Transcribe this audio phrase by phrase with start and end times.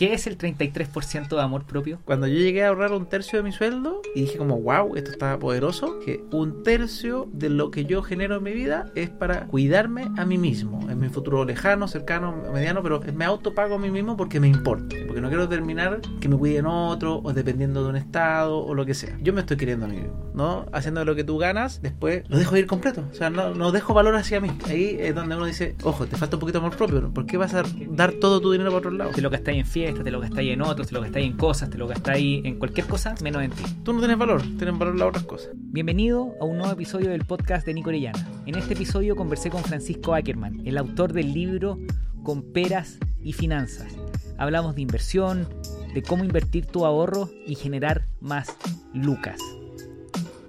[0.00, 1.98] ¿Qué es el 33% de amor propio?
[2.06, 5.10] Cuando yo llegué a ahorrar un tercio de mi sueldo y dije como, wow, esto
[5.10, 9.46] está poderoso, que un tercio de lo que yo genero en mi vida es para
[9.48, 13.90] cuidarme a mí mismo, en mi futuro lejano, cercano, mediano, pero me autopago a mí
[13.90, 17.90] mismo porque me importa, porque no quiero terminar que me cuiden otro o dependiendo de
[17.90, 19.18] un estado o lo que sea.
[19.20, 20.64] Yo me estoy queriendo a mí mismo, ¿no?
[20.72, 23.92] Haciendo lo que tú ganas, después lo dejo ir completo, o sea, no, no dejo
[23.92, 24.50] valor hacia mí.
[24.66, 27.36] Ahí es donde uno dice, ojo, te falta un poquito de amor propio, ¿por qué
[27.36, 29.10] vas a dar todo tu dinero para otro lado?
[29.10, 29.66] Te lo gastáis en
[29.98, 32.86] te lo gastáis en otros, te lo gastáis en cosas, te lo gastáis en cualquier
[32.86, 33.62] cosa menos en ti.
[33.82, 35.50] Tú no tienes valor, tienen valor las otras cosas.
[35.54, 38.26] Bienvenido a un nuevo episodio del podcast de Nico Orellana.
[38.46, 41.76] En este episodio conversé con Francisco Ackerman, el autor del libro
[42.22, 43.92] Con peras y finanzas.
[44.38, 45.48] Hablamos de inversión,
[45.92, 48.56] de cómo invertir tu ahorro y generar más
[48.94, 49.40] lucas.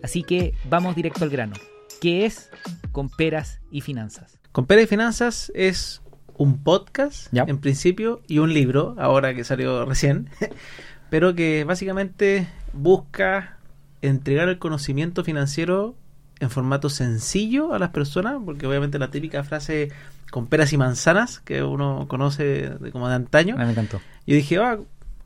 [0.04, 1.56] Así que vamos directo al grano.
[2.00, 2.50] ¿Qué es
[2.92, 4.40] Con peras y finanzas?
[4.52, 6.01] Con peras y finanzas es
[6.42, 7.44] un podcast Ya.
[7.48, 10.30] en principio y un libro, ahora que salió recién,
[11.10, 13.58] pero que básicamente busca
[14.02, 15.96] entregar el conocimiento financiero
[16.40, 19.92] en formato sencillo a las personas, porque obviamente la típica frase
[20.32, 24.02] con peras y manzanas que uno conoce de, como de antaño, me encantó.
[24.26, 24.80] yo dije, ah,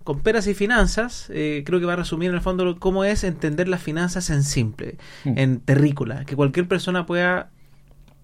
[0.04, 3.24] con peras y finanzas, eh, creo que va a resumir en el fondo cómo es
[3.24, 5.38] entender las finanzas en simple, Mm.
[5.38, 7.50] en terrícola, que cualquier persona pueda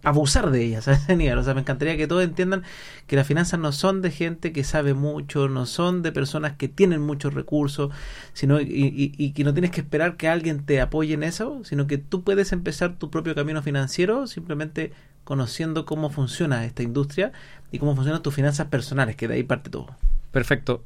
[0.03, 1.37] abusar de ellas a ese nivel.
[1.37, 2.63] O sea, me encantaría que todos entiendan
[3.07, 6.67] que las finanzas no son de gente que sabe mucho, no son de personas que
[6.67, 7.93] tienen muchos recursos,
[8.33, 11.63] sino y, y- y que no tienes que esperar que alguien te apoye en eso,
[11.63, 14.91] sino que tú puedes empezar tu propio camino financiero simplemente
[15.23, 17.31] conociendo cómo funciona esta industria
[17.71, 19.95] y cómo funcionan tus finanzas personales, que de ahí parte todo.
[20.31, 20.83] Perfecto.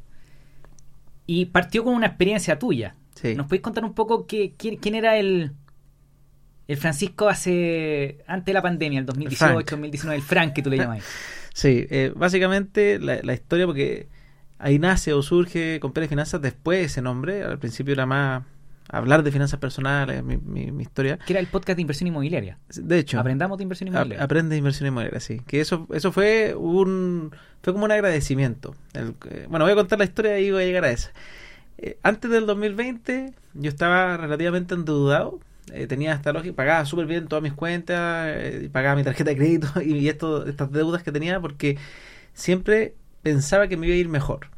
[1.27, 2.95] Y partió con una experiencia tuya.
[3.15, 3.33] Sí.
[3.35, 5.53] ¿Nos podéis contar un poco qué, quién, quién era el,
[6.67, 9.69] el Francisco hace antes de la pandemia, el 2018, Frank.
[9.69, 11.03] 2019, el Frank que tú le llamáis?
[11.53, 14.07] Sí, eh, básicamente la, la historia, porque
[14.59, 17.43] ahí nace o surge con Pérez Finanzas después ese nombre.
[17.43, 18.43] Al principio era más
[18.89, 21.17] hablar de finanzas personales, mi, mi- mi historia.
[21.17, 22.59] que era el podcast de inversión inmobiliaria.
[22.75, 24.23] De hecho, Aprendamos de inversión inmobiliaria.
[24.23, 25.41] aprende inversión inmobiliaria, sí.
[25.47, 27.31] Que eso, eso fue un
[27.63, 28.75] fue como un agradecimiento.
[28.93, 31.11] El- eh, bueno, voy a contar la historia y voy a llegar a esa.
[31.77, 35.39] Eh, antes del 2020 yo estaba relativamente endeudado.
[35.73, 39.37] Eh, tenía hasta lógica, pagaba súper bien todas mis cuentas, eh, pagaba mi tarjeta de
[39.37, 41.77] crédito y, esto, estas deudas que tenía porque
[42.33, 44.49] siempre pensaba que me iba a ir mejor.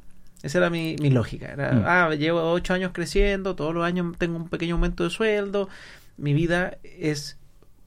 [0.43, 1.47] Esa era mi, mi lógica.
[1.47, 1.83] Era, Mm.
[1.85, 5.69] ah, llevo ocho años creciendo, todos los años tengo un pequeño aumento de sueldo,
[6.17, 7.37] mi vida es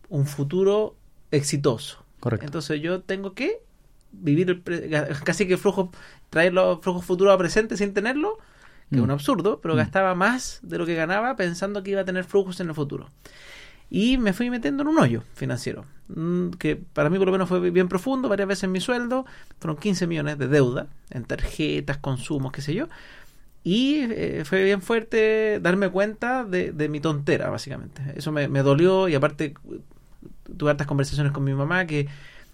[0.08, 0.96] un futuro
[1.30, 2.04] exitoso.
[2.20, 2.46] Correcto.
[2.46, 3.60] Entonces yo tengo que
[4.12, 4.88] vivir el pre-
[5.24, 5.92] casi que flujo,
[6.30, 8.38] traer los flujos futuros a presente sin tenerlo,
[8.90, 9.04] que es Mm.
[9.04, 9.78] un absurdo, pero Mm.
[9.78, 13.08] gastaba más de lo que ganaba pensando que iba a tener flujos en el futuro.
[13.88, 17.48] Y me fui metiendo en un hoyo financiero, mm, que para mí por lo menos
[17.48, 19.26] fue bien profundo, varias veces mi sueldo,
[19.58, 22.86] fueron 15 millones de deuda en tarjetas, consumos, qué sé yo.
[23.62, 28.00] Y eh, fue bien fuerte darme cuenta de, de mi tontera, básicamente.
[28.16, 29.54] Eso me, me dolió y aparte
[30.56, 32.08] tuve hartas conversaciones con mi mamá que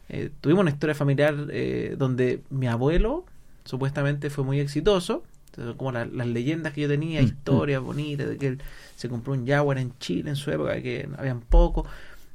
[0.08, 3.24] eh, tuvimos una historia familiar eh, donde mi abuelo
[3.64, 5.22] supuestamente fue muy exitoso.
[5.56, 8.58] Entonces, como la- las leyendas que yo tenía, Mm, historias bonitas de que él
[8.94, 11.86] se compró un Jaguar en Chile en su época, que habían poco.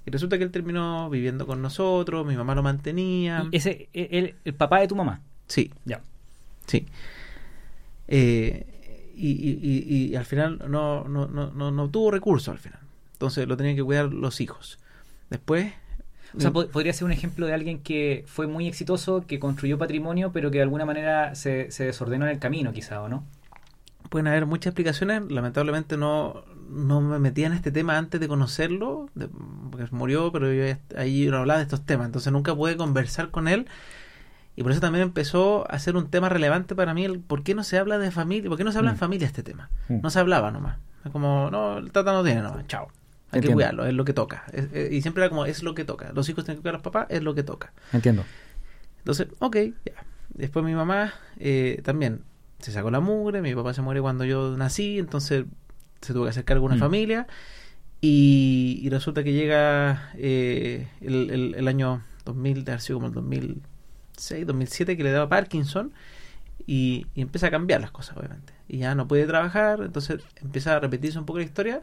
[0.05, 3.47] Y resulta que él terminó viviendo con nosotros, mi mamá lo mantenía.
[3.51, 5.21] Y ese, e- el, el papá de tu mamá.
[5.47, 6.01] Sí, Ya.
[6.65, 6.87] Sí.
[8.07, 8.65] Eh,
[9.15, 12.79] y, y- y- y al final no, no, no, no, no tuvo recursos al final.
[13.13, 14.79] Entonces lo tenían que cuidar los hijos.
[15.29, 15.73] Después...
[16.35, 19.77] O sea, po- podría ser un ejemplo de alguien que fue muy exitoso, que construyó
[19.77, 23.23] patrimonio, pero que de alguna manera se, se desordenó en el camino, quizá, ¿o no?
[24.09, 25.21] pueden haber muchas explicaciones.
[25.31, 29.29] Lamentablemente no, no me metía en este tema antes de conocerlo, de-
[29.71, 32.07] porque murió, pero yo ahí no hablaba de estos temas.
[32.07, 33.67] Entonces nunca pude conversar con él.
[34.57, 37.55] Y por eso también empezó a ser un tema relevante para mí el por qué
[37.55, 38.95] no se habla de familia, por qué no se habla Mm.
[38.95, 39.69] en familia este tema.
[39.87, 40.01] Mm.
[40.03, 40.77] No se hablaba nomás.
[41.05, 42.89] Es como, no, el tata no tiene nomás, chao.
[43.31, 44.43] Hay que cuidarlo, es lo que toca.
[44.53, 46.11] Es- es- y siempre era como, es lo que toca.
[46.13, 47.71] Los hijos tienen que cuidar a los papás, es lo que toca.
[47.93, 48.23] Entiendo.
[48.99, 49.55] Entonces, ok,
[49.85, 49.93] ya.
[50.33, 52.21] Después mi mamá eh, también
[52.59, 55.45] se sacó la mugre, mi papá se muere cuando yo nací, entonces
[56.01, 56.79] se tuvo que hacer cargo una Mm.
[56.79, 57.27] familia.
[58.01, 63.13] Y, y resulta que llega eh, el, el- el año 2000, de sido como el
[63.13, 65.93] 2006, 2007, que le daba Parkinson.
[66.67, 68.53] Y, y empieza a cambiar las cosas, obviamente.
[68.67, 71.81] Y ya no puede trabajar, entonces empieza a repetirse un poco la historia.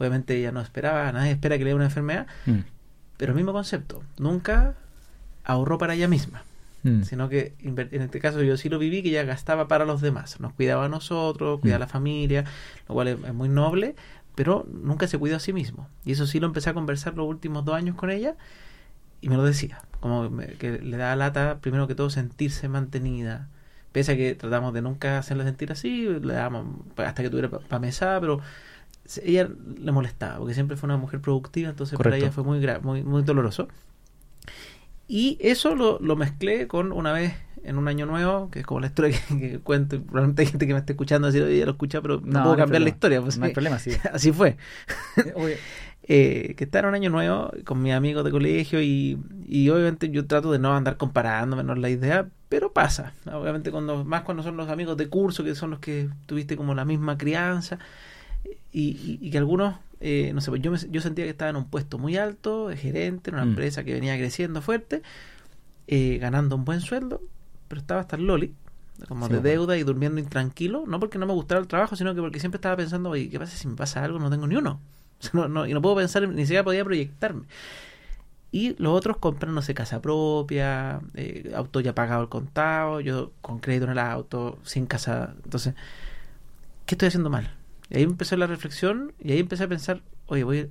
[0.00, 2.60] Obviamente ella no esperaba, nadie espera que le dé una enfermedad, Mm.
[3.18, 4.02] pero el mismo concepto.
[4.18, 4.74] Nunca
[5.44, 6.42] ahorró para ella misma
[6.82, 7.02] Mm.
[7.02, 10.40] sino que en este caso yo sí lo viví que ella gastaba para los demás,
[10.40, 11.90] nos cuidaba a nosotros, cuidaba a la Mm.
[11.90, 12.44] familia,
[12.88, 13.94] lo cual es, es muy noble,
[14.34, 15.88] pero nunca se cuidó a sí mismo.
[16.06, 18.34] Y eso sí lo empecé a conversar los últimos dos años con ella
[19.20, 23.48] y me lo decía, como me- que le da lata primero que todo sentirse mantenida,
[23.92, 26.64] Pese a que tratamos de nunca hacerla sentir así, le damos
[26.96, 28.38] hasta que tuviera para mesada, pero
[29.24, 29.48] ella
[29.78, 32.26] le molestaba, porque siempre fue una mujer productiva, entonces para Correcto.
[32.26, 33.68] ella fue muy, muy, muy doloroso.
[35.08, 38.80] Y eso lo, lo mezclé con una vez en un año nuevo, que es como
[38.80, 41.58] la historia que, que cuento, y probablemente hay gente que me esté escuchando así, "Oye,
[41.58, 43.20] ya lo escucha, pero no, puedo hay cambiar la historia.
[43.20, 43.90] Pues, no hay problema, sí.
[44.12, 44.56] Así fue.
[45.34, 45.58] Oye,
[46.12, 49.16] Eh, que estaba en un año nuevo con mis amigos de colegio y,
[49.46, 53.12] y obviamente yo trato de no andar comparándome, no es la idea, pero pasa.
[53.32, 56.74] Obviamente cuando más cuando son los amigos de curso, que son los que tuviste como
[56.74, 57.78] la misma crianza
[58.72, 61.56] y, y- que algunos, eh, no sé, pues yo, me- yo sentía que estaba en
[61.56, 63.48] un puesto muy alto, de gerente, en una Mm.
[63.50, 65.02] empresa que venía creciendo fuerte,
[65.88, 67.20] eh, ganando un buen sueldo,
[67.68, 68.54] pero estaba hasta el loli,
[69.08, 69.50] como Sí, de bueno.
[69.50, 72.58] deuda y durmiendo intranquilo, no porque no me gustara el trabajo, sino que porque siempre
[72.58, 74.18] estaba pensando, oye, ¿qué pasa si me pasa algo?
[74.18, 74.80] No tengo ni uno.
[75.20, 77.42] O sea, no, no- y no puedo pensar, ni siquiera podía proyectarme.
[78.52, 83.30] Y los otros compran, no sé, casa propia, eh, auto ya pagado al contado, yo
[83.42, 85.34] con crédito en el auto, sin casa.
[85.44, 85.74] Entonces,
[86.86, 87.50] ¿qué estoy haciendo mal?
[87.90, 90.70] Y ahí empezó la reflexión y ahí empecé a pensar, oye, voy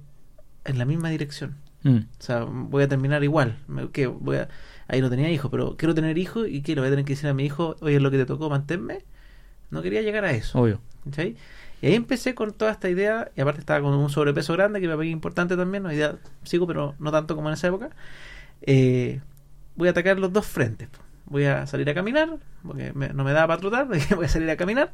[0.66, 1.57] en la misma dirección.
[1.83, 3.57] mm, O sea, voy a terminar igual.
[3.68, 4.50] Me- que voy a,
[4.88, 7.13] ahí no tenía hijos, pero quiero tener hijos y que le voy a tener que
[7.13, 9.00] decir a mi hijo, oye, es lo que te tocó, manténme.
[9.69, 10.60] No quería llegar a eso.
[10.60, 10.80] obvio.
[11.06, 11.36] ¿cachai?
[11.81, 14.88] Y ahí empecé con toda esta idea, y aparte estaba con un sobrepeso grande, que
[14.88, 17.89] me parece importante también, hoy día sigo, pero no tanto como en esa época.
[18.62, 19.21] Eh,
[19.75, 20.89] voy a atacar los dos frentes.
[21.25, 24.50] Voy a salir a caminar, porque me- no me daba para trotar, voy a salir
[24.50, 24.92] a caminar,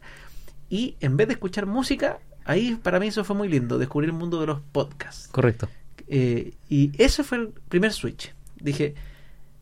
[0.70, 4.16] y en vez de escuchar música, ahí para mí eso fue muy lindo, descubrir el
[4.16, 5.28] mundo de los podcasts.
[5.32, 5.70] Correcto.
[6.08, 8.34] Eh, y ese fue el primer switch.
[8.60, 8.96] Dije,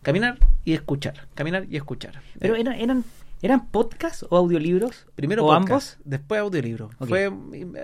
[0.01, 2.21] caminar y escuchar, caminar y escuchar.
[2.39, 3.03] Pero eran, eran,
[3.41, 5.07] ¿eran podcasts o audiolibros?
[5.15, 5.97] Primero ¿O podcast, ambos?
[6.05, 6.89] después audiolibro.
[6.99, 7.31] Fue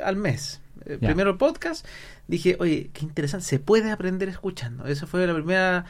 [0.03, 0.61] al mes.
[0.85, 1.09] Eh, Ya.
[1.09, 1.85] Primero podcast.
[2.27, 4.85] Dije, oye, qué interesante, se puede aprender escuchando.
[4.85, 5.85] Eso fue la primera...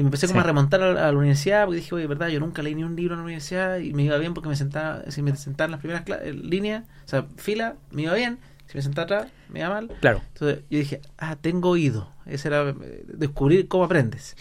[0.00, 0.44] Y me empecé como Sí.
[0.44, 2.84] a remontar a, la- a la universidad porque dije, oye, verdad, yo nunca leí ni
[2.84, 5.66] un libro en la universidad y me iba bien porque me sentaba, si me sentaba
[5.66, 8.38] en las primeras cla- en línea, o sea, fila, me iba bien.
[8.66, 9.90] Si me sentaba atrás, me iba mal.
[10.00, 10.22] Claro.
[10.32, 12.08] Entonces yo dije, ah, tengo oído.
[12.24, 14.36] Ese era eh, descubrir cómo aprendes.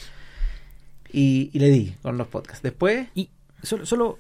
[1.12, 2.64] Y, y le di con los podcasts.
[2.64, 3.30] Después, Y
[3.62, 4.18] solo, solo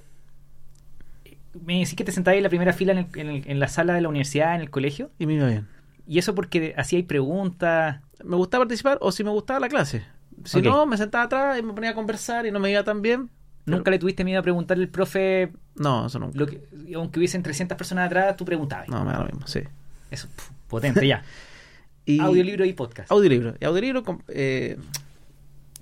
[1.63, 3.67] me decís que te sentabas en la primera fila en, el- en el- en la
[3.69, 5.09] sala de la universidad, en el colegio.
[5.19, 5.67] y me iba bien.
[6.05, 8.01] Y eso porque hacíais preguntas.
[8.25, 10.03] me gustaba participar o si me gustaba la clase.
[10.45, 13.01] Si no, me sentaba atrás y me ponía a conversar y no me iba tan
[13.01, 13.29] bien.
[13.65, 16.37] pero- Nunca le tuviste miedo a preguntarle al profe, No, eso nunca.
[16.39, 16.61] lo que,
[16.95, 18.87] aunque hubiesen 300 personas atrás, tú preguntabas.
[18.89, 19.59] No, me da lo mismo, sí.
[20.09, 20.27] Eso,
[20.67, 21.23] potente, ya.
[22.05, 23.11] Y Audiolibro y podcast.
[23.11, 23.53] Audiolibro.
[23.59, 24.77] Y audiolibro, con- eh,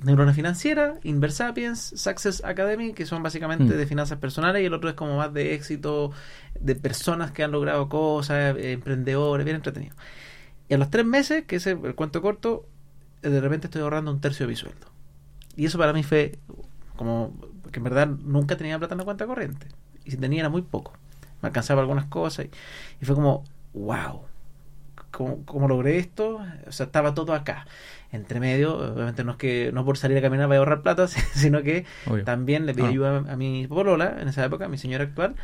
[0.03, 3.77] Neurona Financiera, Inversapiens, Success Academy, que son básicamente Mm.
[3.77, 6.11] de finanzas personales, y el otro es como más de éxito,
[6.59, 9.95] de personas que han logrado cosas, eh, emprendedores, bien entretenido.
[10.69, 12.65] Y a los tres meses, que es el, el cuento corto,
[13.21, 14.87] de repente estoy ahorrando un tercio de mi sueldo.
[15.55, 16.39] Y eso para mí fue
[16.95, 17.33] como
[17.71, 19.67] que en verdad nunca tenía plata en la cuenta corriente.
[20.05, 20.93] Y si tenía era muy poco.
[21.41, 22.49] Me alcanzaba algunas cosas y,
[23.01, 23.43] y fue como,
[23.73, 24.21] wow,
[25.11, 26.41] ¿cómo, cómo logré esto?
[26.67, 27.65] O sea, estaba todo acá.
[28.11, 31.07] Entre medio, obviamente no es que no por salir a caminar vaya a ahorrar plata,
[31.33, 32.23] sino que Obvio.
[32.23, 32.89] también le pedí Ah.
[32.89, 35.35] ayuda a mi polola en esa época, a mi señora actual,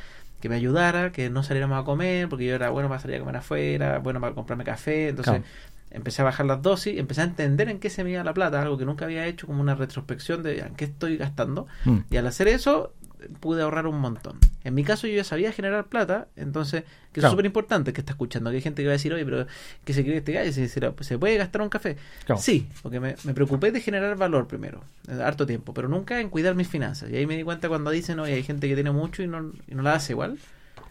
[0.42, 3.20] que me ayudara, que no saliéramos a comer, porque yo era bueno para salir a
[3.20, 5.46] comer afuera, bueno para comprarme café, entonces Claro.
[5.94, 8.62] Empecé a bajar las dosis, empecé a entender en qué se me iba la plata,
[8.62, 12.00] algo que nunca había hecho, como una retrospección de en qué estoy gastando, Mm.
[12.10, 12.94] y al hacer eso
[13.40, 14.38] pude ahorrar un montón.
[14.66, 17.28] En mi caso yo ya sabía generar plata, entonces, que Claro.
[17.28, 19.48] es súper importante que está escuchando, que hay gente que va a decir, oye, pero
[19.86, 21.96] que se cree este gallo, se, se puede gastar un café.
[22.26, 22.42] Claro.
[22.42, 26.30] Sí, porque me, me preocupé de generar valor primero, eh, harto tiempo, pero nunca en
[26.30, 27.10] cuidar mis finanzas.
[27.12, 29.54] Y ahí me di cuenta cuando dicen, oye, hay gente que tiene mucho y no,
[29.68, 30.38] y no la hace igual.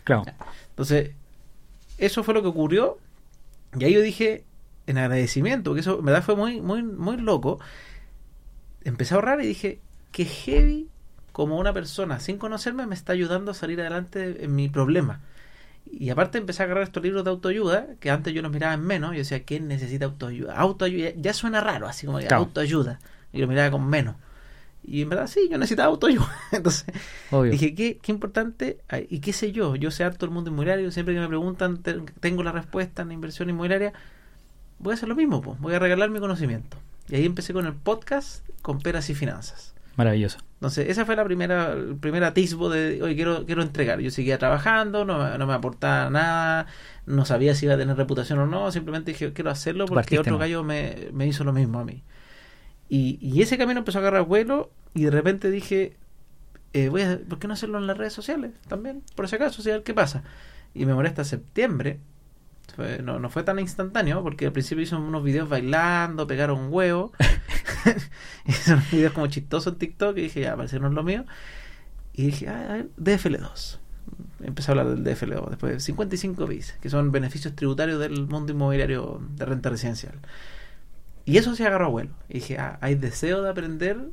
[0.04, 0.24] Claro.
[0.70, 1.10] Entonces,
[1.98, 2.98] eso fue lo que ocurrió.
[3.78, 4.44] Y ahí yo dije,
[4.86, 7.58] en agradecimiento, porque eso en verdad fue muy, muy, muy loco.
[8.84, 10.88] Empecé a ahorrar y dije, que heavy
[11.32, 15.20] como una persona sin conocerme me está ayudando a salir adelante en mi problema.
[15.90, 18.84] Y aparte empecé a agarrar estos libros de autoayuda, que antes yo los miraba en
[18.84, 20.56] menos, yo decía, ¿quién necesita autoayuda?
[20.56, 22.36] Autoayuda, ya suena raro, así como Claro.
[22.36, 22.98] autoayuda.
[23.32, 24.16] Y lo miraba con menos.
[24.84, 26.30] Y en verdad sí, yo necesitaba autoayuda.
[26.52, 26.86] Entonces,
[27.30, 27.52] Obvio.
[27.52, 31.14] Dije, qué, qué importante, y qué sé yo, yo sé harto el mundo inmobiliario, siempre
[31.14, 33.92] que me preguntan, te- tengo la respuesta en la inversión inmobiliaria,
[34.78, 36.76] voy a hacer lo mismo, pues, voy a regalar mi conocimiento.
[37.08, 39.74] Y ahí empecé con el podcast con peras y finanzas.
[39.96, 40.38] Maravilloso.
[40.54, 44.00] Entonces, esa fue la primera, el primer atisbo de, oye, quiero, quiero entregar.
[44.00, 46.66] Yo seguía trabajando, no, me- no me aportaba nada,
[47.04, 50.20] no sabía si iba a tener reputación o no, simplemente dije, quiero hacerlo porque Partiste
[50.20, 52.02] otro gallo me, me hizo lo mismo a mí.
[52.88, 55.96] Y, y ese camino empezó a agarrar vuelo y de repente dije,
[56.72, 59.02] eh, voy a, ¿por qué no hacerlo en las redes sociales también?
[59.14, 60.22] Por si acaso, a ver qué pasa.
[60.74, 61.98] Y me moré hasta septiembre.
[63.02, 67.12] No, no fue tan instantáneo porque al principio hice unos videos bailando, pegaron huevo.
[68.46, 71.24] hice unos videos como chistosos en TikTok y dije, ya, parece no lo mío.
[72.12, 73.78] Y dije, ah, a ver, DFL2.
[74.42, 75.50] Empecé a hablar del DFL2.
[75.50, 80.14] Después 55 bis, que son beneficios tributarios del mundo inmobiliario de renta residencial.
[81.24, 82.10] Y eso se agarró a vuelo.
[82.28, 84.08] Y dije, ah, hay deseo de aprender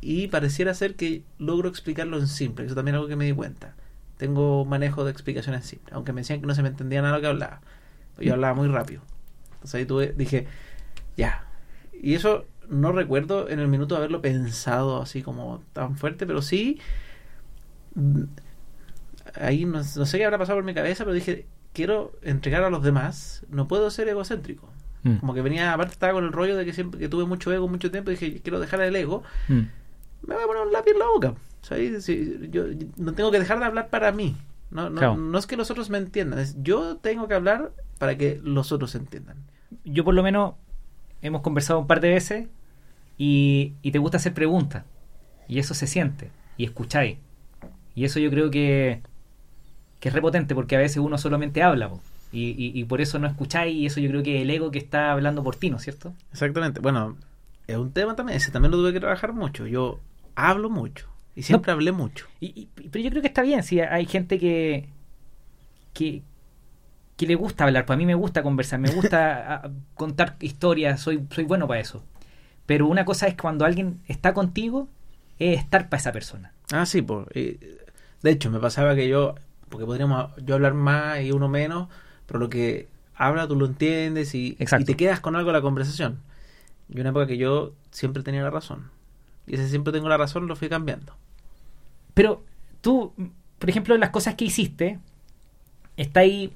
[0.00, 2.66] y pareciera ser que logro explicarlo en simple.
[2.66, 3.74] Eso también es algo que me di cuenta.
[4.16, 5.94] Tengo manejo de explicaciones simples.
[5.94, 7.60] Aunque me decían que no se me entendía nada lo que hablaba.
[8.18, 9.02] Yo hablaba muy rápido.
[9.54, 10.46] Entonces ahí tuve, dije,
[11.16, 11.44] ya.
[11.92, 16.80] Y eso no recuerdo en el minuto haberlo pensado así como tan fuerte, pero sí.
[17.94, 18.22] mm,
[19.40, 22.70] Ahí no, no sé qué habrá pasado por mi cabeza, pero dije, quiero entregar a
[22.70, 23.44] los demás.
[23.50, 24.70] No puedo ser egocéntrico.
[25.02, 25.16] Mm.
[25.16, 27.68] Como que venía, aparte estaba con el rollo de que siempre que tuve mucho ego
[27.68, 29.60] mucho tiempo, dije, quiero dejar el ego, Mm.
[30.26, 31.34] me voy a poner un lápiz en la boca.
[32.50, 32.64] Yo
[32.96, 34.36] no tengo que dejar de hablar para mí.
[34.70, 35.16] No, no, Claro.
[35.16, 38.72] no es que los otros me entiendan, es yo tengo que hablar para que los
[38.72, 39.36] otros entiendan.
[39.84, 40.54] Yo por lo menos
[41.22, 42.48] hemos conversado un par de veces
[43.18, 44.84] y, y te gusta hacer preguntas.
[45.48, 46.30] Y eso se siente.
[46.56, 47.18] Y escucháis.
[47.94, 49.02] Y eso yo creo que,
[50.00, 51.88] que es repotente porque a veces uno solamente habla.
[51.88, 52.00] po.
[52.32, 54.70] Y, y- y por eso no escucháis y eso yo creo que es el ego
[54.72, 56.12] que está hablando por ti, ¿no es cierto?
[56.32, 56.80] Exactamente.
[56.80, 57.16] Bueno,
[57.68, 59.66] es un tema también, ese también lo tuve que trabajar mucho.
[59.66, 60.00] Yo
[60.34, 62.26] hablo mucho y siempre hablé mucho.
[62.40, 64.88] Y, y- pero yo creo que está bien, si hay gente que,
[65.92, 66.22] que,
[67.16, 71.24] que le gusta hablar, pues a mí me gusta conversar, me gusta contar historias, soy,
[71.30, 72.02] soy bueno para eso.
[72.66, 74.88] Pero una cosa es cuando alguien está contigo,
[75.38, 76.52] es estar para esa persona.
[76.72, 77.26] Ah, sí, pues.
[77.32, 79.36] de hecho, me pasaba que yo,
[79.68, 81.88] porque podríamos yo hablar más y uno menos,
[82.26, 85.62] pero lo que habla tú lo entiendes y, y te quedas con algo de la
[85.62, 86.18] conversación.
[86.88, 88.90] Y una época que yo siempre tenía la razón.
[89.46, 91.14] Y ese siempre tengo la razón lo fui cambiando.
[92.16, 92.46] Pero
[92.80, 93.12] tú,
[93.58, 94.98] por ejemplo, las cosas que hiciste,
[95.98, 96.50] está ahí,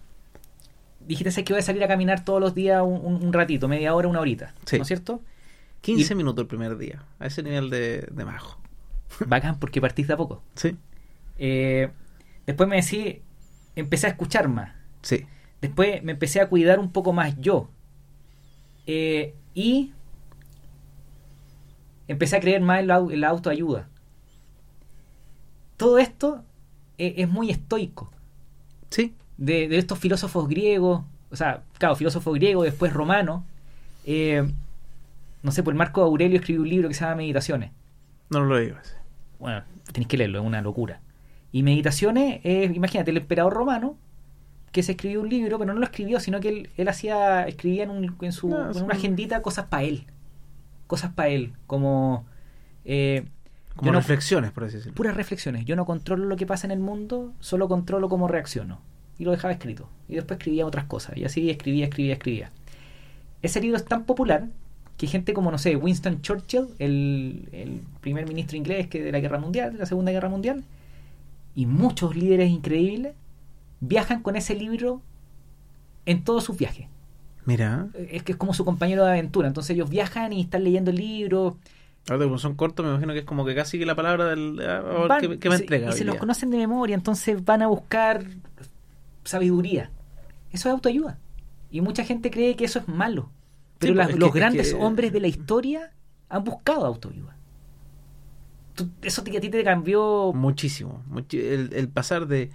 [1.07, 4.09] dijiste "Sé que voy a salir a caminar todos los días un, ratito, media hora,
[4.09, 4.77] una horita, Sí.
[4.79, 5.21] ¿no es cierto?
[5.83, 8.59] 15 Y- minutos el primer día, a ese nivel de, de majo.
[9.27, 10.43] Bacán, porque partís de a poco.
[10.55, 10.79] Sí,
[11.37, 11.91] Eh,
[12.47, 13.17] después me decís,
[13.77, 14.73] empecé a escuchar más.
[15.03, 15.27] sí.
[15.61, 17.69] Después me empecé a cuidar un poco más yo.
[18.87, 19.93] Eh, y
[22.09, 23.90] empecé a creer más en la, en la autoayuda.
[25.81, 26.45] Todo esto
[26.99, 28.11] eh, es muy estoico.
[28.91, 33.45] Sí, De, de estos filósofos griegos, o sea, claro, filósofo griego, después romano.
[34.05, 34.49] eh,
[35.43, 37.71] no sé, pues Marco Aurelio escribió un libro que se llama Meditaciones.
[38.31, 38.77] no lo digo.
[38.83, 38.95] ese.
[39.39, 41.01] Bueno, tenéis que leerlo, es una locura.
[41.53, 43.97] Y Meditaciones es, imagínate, el emperador romano
[44.73, 47.85] que se escribió un libro, pero no lo escribió, sino que él, él hacía, escribía
[47.85, 50.05] en, un- en su, No, en es una un- agendita cosas para él.
[50.87, 52.27] Cosas para él, como
[52.85, 53.25] eh,
[53.81, 54.95] Como no- reflexiones, por así decirlo.
[54.95, 55.65] puras reflexiones.
[55.65, 58.81] Yo no controlo lo que pasa en el mundo, solo controlo cómo reacciono.
[59.19, 59.89] Y lo dejaba escrito.
[60.09, 61.17] Y después escribía otras cosas.
[61.17, 62.51] Y así escribía, escribía, escribía.
[63.43, 64.47] Ese libro es tan popular
[64.97, 69.21] que gente como, no sé, Winston Churchill, el, el primer ministro inglés que de la
[69.21, 70.63] Guerra Mundial, de la Segunda Guerra Mundial,
[71.55, 73.15] y muchos líderes increíbles
[73.81, 75.01] viajan con ese libro
[76.07, 76.87] en todos sus viajes.
[77.47, 79.49] Mira, Es que es como su compañero de aventura.
[79.49, 81.57] Entonces ellos viajan y están leyendo el libro.
[82.11, 84.61] Ahora como son cortos, me imagino que es como que casi que la palabra del.
[84.61, 85.91] ah, Van- ¿qué, qué me y se- entrega?
[85.91, 88.25] Y se los conocen de memoria, entonces van a buscar
[89.25, 89.91] sabiduría.
[90.53, 91.19] Eso es autoayuda.
[91.71, 93.31] Y mucha gente cree que eso es malo.
[93.79, 95.91] Pero Sí, las- pues, es los que- es grandes que- hombres de la historia
[96.29, 97.37] han buscado autoayuda.
[99.03, 100.33] Eso te- a ti te cambió.
[100.35, 101.03] Muchísimo.
[101.33, 102.51] el pasar de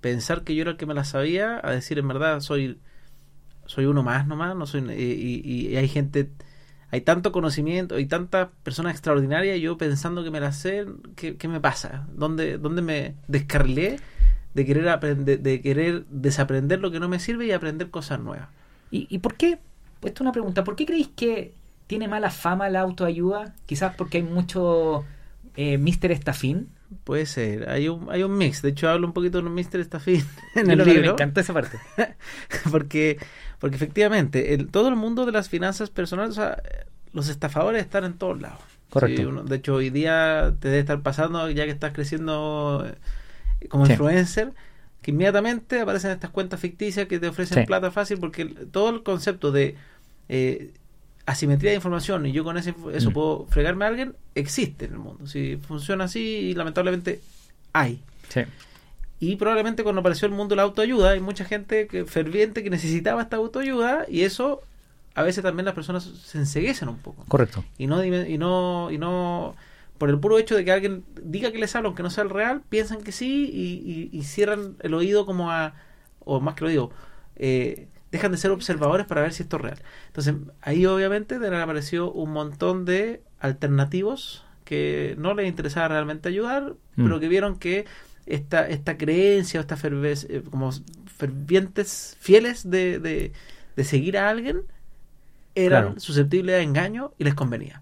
[0.00, 2.78] pensar que yo era el que me la sabía a decir en verdad soy
[3.66, 6.30] soy uno más nomás, no soy y, y- y hay gente
[6.94, 10.86] hay tanto conocimiento, hay tantas personas extraordinarias, yo pensando que me la sé,
[11.16, 12.06] ¿qué, qué me pasa?
[12.14, 13.98] ¿Dónde, dónde me descarrilé
[14.54, 18.48] de querer aprender, de querer desaprender lo que no me sirve y aprender cosas nuevas?
[18.92, 19.58] ¿Y, y por qué?
[20.02, 20.62] Esto es una pregunta.
[20.62, 21.52] ¿Por qué creéis que
[21.88, 23.56] tiene mala fama la autoayuda?
[23.66, 25.04] Quizás porque hay mucho
[25.56, 26.12] eh, Mr.
[26.12, 26.68] Estafín.
[27.02, 29.80] Puede ser, hay un, hay un mix, de hecho hablo un poquito de un Mr.
[29.80, 30.22] Staffin
[30.54, 31.12] en el que me libro.
[31.12, 31.76] encantó esa parte.
[32.70, 33.18] porque
[33.64, 36.62] porque efectivamente el, todo el mundo de las finanzas personales o sea,
[37.14, 39.22] los estafadores están en todos lados Correcto.
[39.22, 43.68] Sí, uno- de hecho hoy día te debe estar pasando ya que estás creciendo eh,
[43.70, 43.92] como Sí.
[43.92, 44.52] influencer
[45.00, 47.66] que inmediatamente aparecen estas cuentas ficticias que te ofrecen Sí.
[47.66, 49.76] plata fácil porque el- todo el concepto de
[50.28, 50.72] eh,
[51.24, 53.12] asimetría de información y yo con ese, eso Mm.
[53.14, 57.22] puedo fregarme a alguien existe en el mundo si funciona así y lamentablemente
[57.72, 58.42] hay Sí.
[59.20, 62.70] Y probablemente cuando apareció el mundo de la autoayuda, hay mucha gente que, ferviente que
[62.70, 64.60] necesitaba esta autoayuda y eso
[65.14, 67.24] a veces también las personas se enseguecen un poco.
[67.28, 67.64] Correcto.
[67.78, 69.54] Y no, y no, y no,
[69.98, 72.30] por el puro hecho de que alguien diga que les habla, aunque no sea el
[72.30, 75.74] real, piensan que sí y, y- y cierran el oído como a,
[76.20, 76.90] o más que lo digo,
[77.36, 79.78] eh, dejan de ser observadores para ver si esto es real.
[80.08, 86.74] Entonces, ahí obviamente de- apareció un montón de alternativos que no les interesaba realmente ayudar,
[86.96, 87.04] Mm.
[87.04, 87.84] pero que vieron que
[88.26, 90.70] esta, esta creencia o esta fervez- eh, como
[91.16, 93.32] fervientes fieles de, de,
[93.76, 94.62] de seguir a alguien
[95.54, 96.00] eran Claro.
[96.00, 97.80] susceptibles a engaño y les convenía.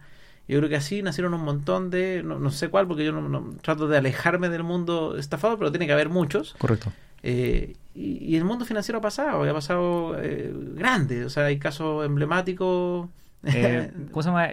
[0.48, 3.26] Yo creo que así nacieron un montón de, no, no sé cuál, porque yo no,
[3.28, 6.54] no- trato de alejarme del mundo estafado, pero tiene que haber muchos.
[6.58, 6.92] Correcto.
[7.22, 11.24] Eh, y, y el mundo financiero ha pasado, y ha pasado eh, grande.
[11.24, 13.08] O sea, hay casos emblemáticos.
[13.44, 14.48] Eh, ¿Cómo se llama?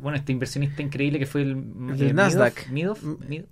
[0.00, 2.66] Bueno, este inversionista increíble que fue el, Nasdaq.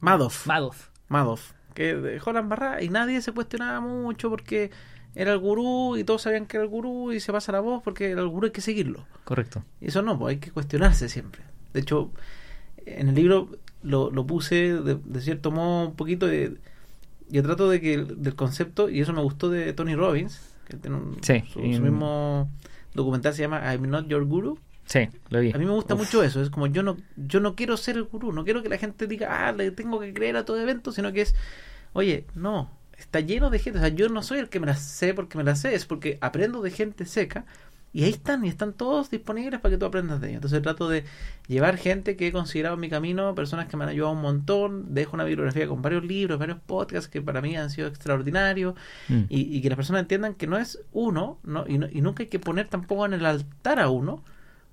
[0.00, 0.46] Madoff.
[0.46, 0.88] Madoff.
[1.08, 1.52] Madoff.
[1.74, 4.70] Que dejó la embarrada y nadie se cuestionaba mucho porque
[5.14, 7.82] era el gurú y todos sabían que era el gurú y se pasa la voz
[7.82, 9.06] porque el gurú hay que seguirlo.
[9.24, 9.64] Correcto.
[9.80, 11.42] Y eso no, pues hay que cuestionarse siempre.
[11.72, 12.10] De hecho,
[12.86, 13.48] en el libro
[13.82, 16.56] lo, lo puse de, de cierto modo un poquito de...
[17.30, 20.76] Yo trato de que el- del concepto, y eso me gustó de Tony Robbins, que
[20.78, 22.50] tiene un, Sí, su, su mismo
[22.94, 24.58] documental se llama I'm Not Your Guru.
[24.88, 25.52] Sí, lo vi.
[25.52, 26.00] A mí me gusta Uf.
[26.00, 28.68] mucho eso, es como yo no yo no quiero ser el gurú, no quiero que
[28.70, 31.34] la gente diga, ah, le tengo que creer a todo evento, sino que es,
[31.92, 34.80] oye, no, está lleno de gente, o sea, yo no soy el que me las
[34.82, 37.44] sé porque me las sé, es porque aprendo de gente seca
[37.92, 40.36] y ahí están, y están todos disponibles para que tú aprendas de ellos.
[40.38, 41.04] Entonces trato de
[41.48, 44.94] llevar gente que he considerado en mi camino, personas que me han ayudado un montón,
[44.94, 48.74] dejo una bibliografía con varios libros, varios podcasts que para mí han sido extraordinarios
[49.08, 49.22] Mm.
[49.28, 52.22] y, y que las personas entiendan que no es uno no, y, no- y nunca
[52.22, 54.22] hay que poner tampoco en el altar a uno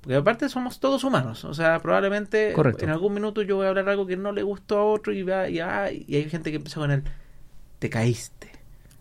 [0.06, 2.86] porque aparte somos todos humanos o sea probablemente Correcto.
[2.86, 5.24] en algún minuto yo voy a hablar algo que no le gustó a otro y,
[5.24, 7.04] va, y, ah, y hay gente que empieza con el
[7.80, 8.52] te caíste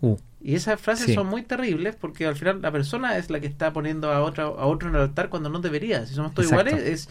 [0.01, 1.15] Uh, y esas frases Sí.
[1.15, 4.45] son muy terribles porque al final la persona es la que está poniendo a otra
[4.45, 6.71] a otro en el altar cuando no debería si somos todos Exacto.
[6.71, 7.09] iguales es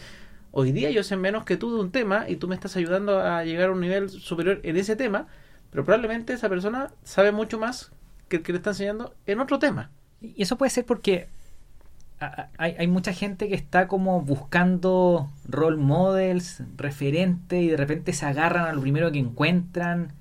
[0.52, 3.20] hoy día yo sé menos que tú de un tema y tú me estás ayudando
[3.20, 5.26] a llegar a un nivel superior en ese tema
[5.70, 7.90] pero probablemente esa persona sabe mucho más
[8.28, 11.26] que el que le está enseñando en otro tema Y eso puede ser porque
[12.58, 18.24] hay, hay mucha gente que está como buscando role models, referentes, y de repente se
[18.26, 20.12] agarran a lo primero que encuentran.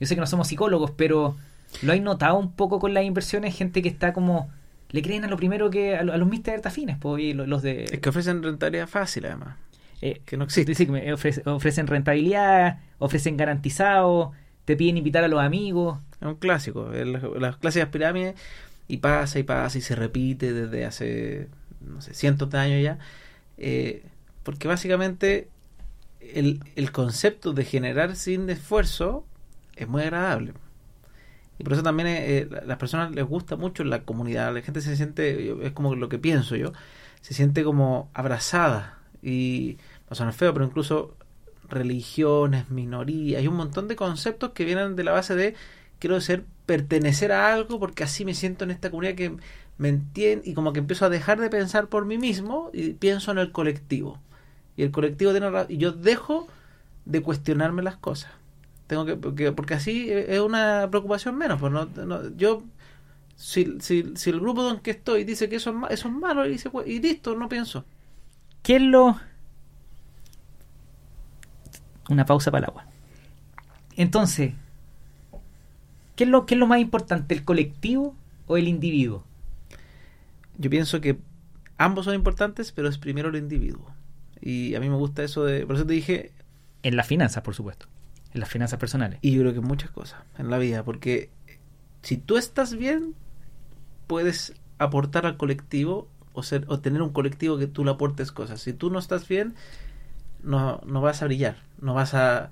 [0.00, 1.36] Yo sé que no somos psicólogos, pero
[1.82, 4.50] lo hay notado un poco con las inversiones, gente que está como...
[4.90, 5.96] Le creen a lo primero que...
[5.96, 6.60] A, lo- a los Mr.
[6.60, 7.84] Tafines, pues, y los de...
[7.84, 9.56] es que ofrecen rentabilidad fácil además
[10.02, 14.32] eh, que no existe ofrece- ofrecen rentabilidad, ofrecen garantizado,
[14.64, 15.98] te piden invitar a los amigos.
[16.20, 16.92] Es un clásico.
[16.92, 18.34] el- las clásicas pirámides
[18.88, 21.48] y pasa y pasa y se repite desde hace,
[21.80, 22.98] no sé, cientos de años ya.
[23.58, 24.04] eh,
[24.44, 25.48] porque básicamente
[26.20, 29.26] el, el concepto de generar sin esfuerzo
[29.76, 30.54] es muy agradable.
[31.58, 34.52] Y por eso también eh, a las personas les gusta mucho la comunidad.
[34.54, 36.72] La gente se siente, es como lo que pienso yo,
[37.20, 38.98] se siente como abrazada.
[39.22, 41.16] Y va a sonar feo, pero incluso
[41.68, 45.54] religiones, minorías, hay un montón de conceptos que vienen de la base de
[45.98, 49.36] quiero ser pertenecer a algo porque así me siento en esta comunidad que
[49.78, 53.32] me entiende y como que empiezo a dejar de pensar por mí mismo y pienso
[53.32, 54.18] en el colectivo.
[54.76, 56.48] Y el colectivo tiene y yo dejo
[57.04, 58.32] de cuestionarme las cosas.
[58.86, 62.62] Tengo que porque, porque así es una preocupación menos, pues no, no- yo
[63.36, 66.58] si, si, si el grupo que estoy dice que eso es, eso es malo y,
[66.58, 67.84] se- y listo, no pienso.
[68.62, 69.18] ¿Qué es lo...?
[72.10, 72.84] Una pausa para el agua.
[73.96, 74.52] Entonces,
[76.16, 78.14] ¿qué es lo, qué es lo más importante, el colectivo
[78.46, 79.24] o el individuo?
[80.58, 81.18] Yo pienso que
[81.78, 83.90] ambos son importantes, pero es primero el individuo.
[84.40, 85.66] Y a mí me gusta eso de...
[85.66, 86.32] Por eso te dije,
[86.82, 87.86] En las finanzas, por supuesto.
[88.34, 89.18] En las finanzas personales.
[89.22, 91.30] y yo creo que en muchas cosas en la vida, porque
[92.02, 93.14] si tú estás bien,
[94.06, 98.60] puedes aportar al colectivo o, ser, o tener un colectivo que tú le aportes cosas.
[98.60, 99.54] Si tú no estás bien,
[100.42, 102.50] no, no vas a brillar, no vas a,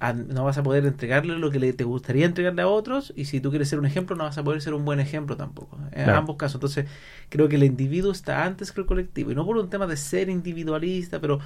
[0.00, 3.26] a- no vas a poder entregarle lo que le, te gustaría entregarle a otros y
[3.26, 5.78] si tú quieres ser un ejemplo, no vas a poder ser un buen ejemplo tampoco.
[5.92, 6.18] En Claro.
[6.18, 6.56] ambos casos.
[6.56, 6.86] Entonces,
[7.28, 9.96] creo que el individuo está antes que el colectivo y no por un tema de
[9.96, 11.38] ser individualista, pero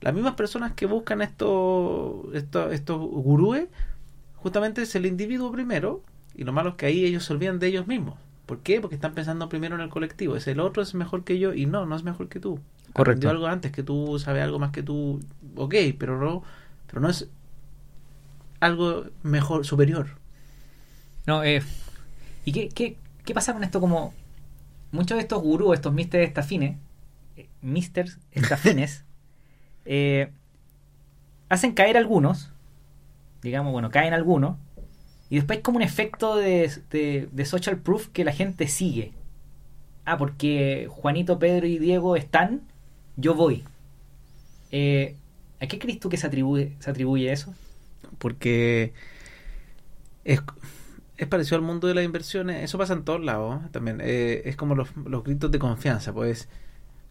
[0.00, 3.68] las mismas personas que buscan estos estos estos gurúes
[4.36, 6.02] justamente es el individuo primero
[6.36, 8.16] y lo malo es que ahí ellos se olvidan de ellos mismos.
[8.46, 8.80] ¿Por qué?
[8.80, 10.36] Porque están pensando primero en el colectivo.
[10.36, 12.60] Es el otro es mejor que yo y no, no es mejor que tú.
[12.92, 13.00] Correcto.
[13.00, 15.20] Aprendió algo antes que tú, sabe algo más que tú.
[15.56, 16.42] Ok, pero no,
[16.86, 17.28] pero no es
[18.64, 20.08] algo mejor, superior.
[21.26, 21.62] No, eh,
[22.44, 23.80] ¿Y qué, qué, qué pasa con esto?
[23.80, 24.12] Como
[24.92, 26.16] muchos de estos gurús, estos Mr.
[26.20, 26.76] Estafines,
[27.36, 28.06] eh, Mr.
[28.32, 29.04] Estafines,
[29.84, 30.30] eh,
[31.48, 32.50] hacen caer algunos,
[33.42, 34.56] digamos, bueno, caen algunos,
[35.30, 39.12] y después como un efecto de, de- de social proof que la gente sigue.
[40.04, 42.60] Ah, porque Juanito, Pedro y Diego están,
[43.16, 43.64] yo voy.
[44.70, 45.16] Eh,
[45.60, 47.54] ¿A qué crees tú que se atribuye, se atribuye eso?
[48.18, 48.92] Porque
[50.24, 50.40] es,
[51.16, 52.62] es parecido al mundo de las inversiones.
[52.64, 53.68] Eso pasa en todos lados ¿eh?
[53.70, 54.00] también.
[54.02, 56.12] Eh, es como los, los gritos de confianza.
[56.12, 56.48] Pues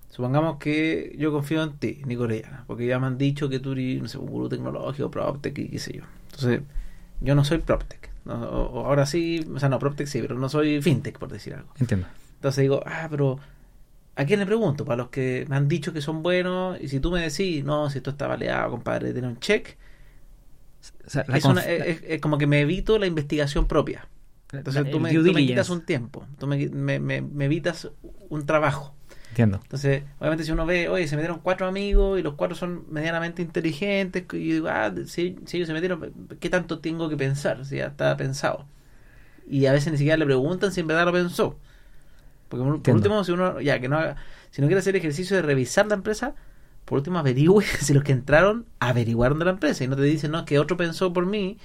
[0.09, 3.99] Supongamos que yo confío en ti, Nicolás, porque ya me han dicho que tú eres
[3.99, 6.03] no sé, un gurú tecnológico, PropTech y qué sé yo.
[6.25, 6.61] Entonces,
[7.19, 8.11] yo no soy PropTech.
[8.25, 11.29] No, o- o ahora sí, o sea, no, PropTech sí, pero no soy FinTech, por
[11.31, 11.69] decir algo.
[11.79, 12.05] Entiendo.
[12.35, 13.39] Entonces digo, ah, pero
[14.15, 14.85] ¿a quién le pregunto?
[14.85, 17.89] Para los que me han dicho que son buenos, y si tú me decís, no,
[17.89, 19.77] si esto está baleado, compadre, tiene un check,
[21.05, 24.07] O sea, la es, una- conf- es- es como que me evito la investigación propia.
[24.51, 27.89] Entonces la- tú me, tú me quitas un tiempo, tú me, me- me- evitas
[28.29, 28.93] un trabajo.
[29.29, 29.59] Entiendo.
[29.63, 33.41] Entonces, obviamente si uno ve, oye, se metieron cuatro amigos y los cuatro son medianamente
[33.41, 37.65] inteligentes, y yo digo, ah, si, si ellos se metieron, ¿qué tanto tengo que pensar?
[37.65, 38.67] Si ya está pensado.
[39.49, 41.57] Y a veces ni siquiera le preguntan si en verdad lo pensó.
[42.49, 42.97] Porque por, por Entiendo.
[42.97, 44.17] último, si uno, ya que no haga,
[44.51, 46.35] si no quiere hacer el ejercicio de revisar la empresa,
[46.85, 50.31] por último averigüe si los que entraron averiguaron de la empresa y no te dicen,
[50.31, 51.57] no, que otro pensó por mí,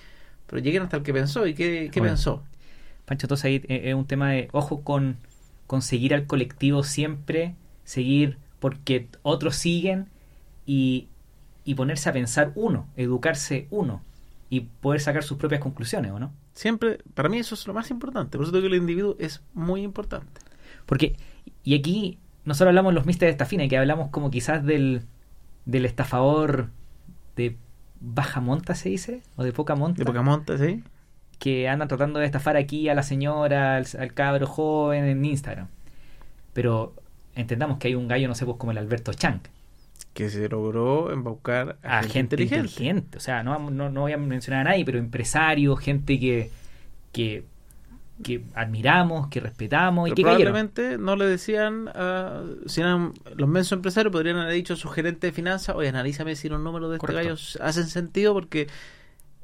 [0.47, 2.15] pero lleguen hasta el que pensó y qué, qué Bueno.
[2.15, 2.43] pensó.
[3.07, 5.17] Pancho, entonces ahí eh, es un tema de ojo con,
[5.67, 7.55] con seguir al colectivo siempre,
[7.85, 10.09] seguir porque otros siguen
[10.67, 11.09] y,
[11.65, 14.03] y ponerse a pensar uno, educarse uno
[14.51, 16.33] y poder sacar sus propias conclusiones, ¿o no?
[16.55, 18.37] Siempre, para mí eso es lo más importante.
[18.37, 20.41] Por eso digo que el individuo es muy importante.
[20.87, 21.17] Porque,
[21.63, 25.03] y aquí nosotros hablamos los Mister de Estafina, que hablamos como quizás del,
[25.65, 26.71] del estafador
[27.37, 27.57] de
[28.01, 30.83] baja monta, se dice, o de poca monta, De Pocamonte, ¿sí?
[31.39, 35.69] que andan tratando de estafar aquí a la señora, al, al cabro joven en Instagram.
[36.53, 36.95] Pero
[37.35, 39.41] entendamos que hay un gallo, no sé, pues como el Alberto Chang,
[40.15, 43.19] que se logró embaucar a gente, inteligente.
[43.19, 46.51] O sea, no, no, no voy a mencionar a nadie, pero empresarios, gente que,
[47.13, 47.45] que,
[48.23, 50.53] que admiramos, que respetamos y que cayeron.
[50.53, 54.89] probablemente no le decían, a, si eran los mensos empresarios, podrían haber dicho a su
[54.89, 58.69] gerente de finanzas, oye, analízame si los números de este gallo hacen sentido, porque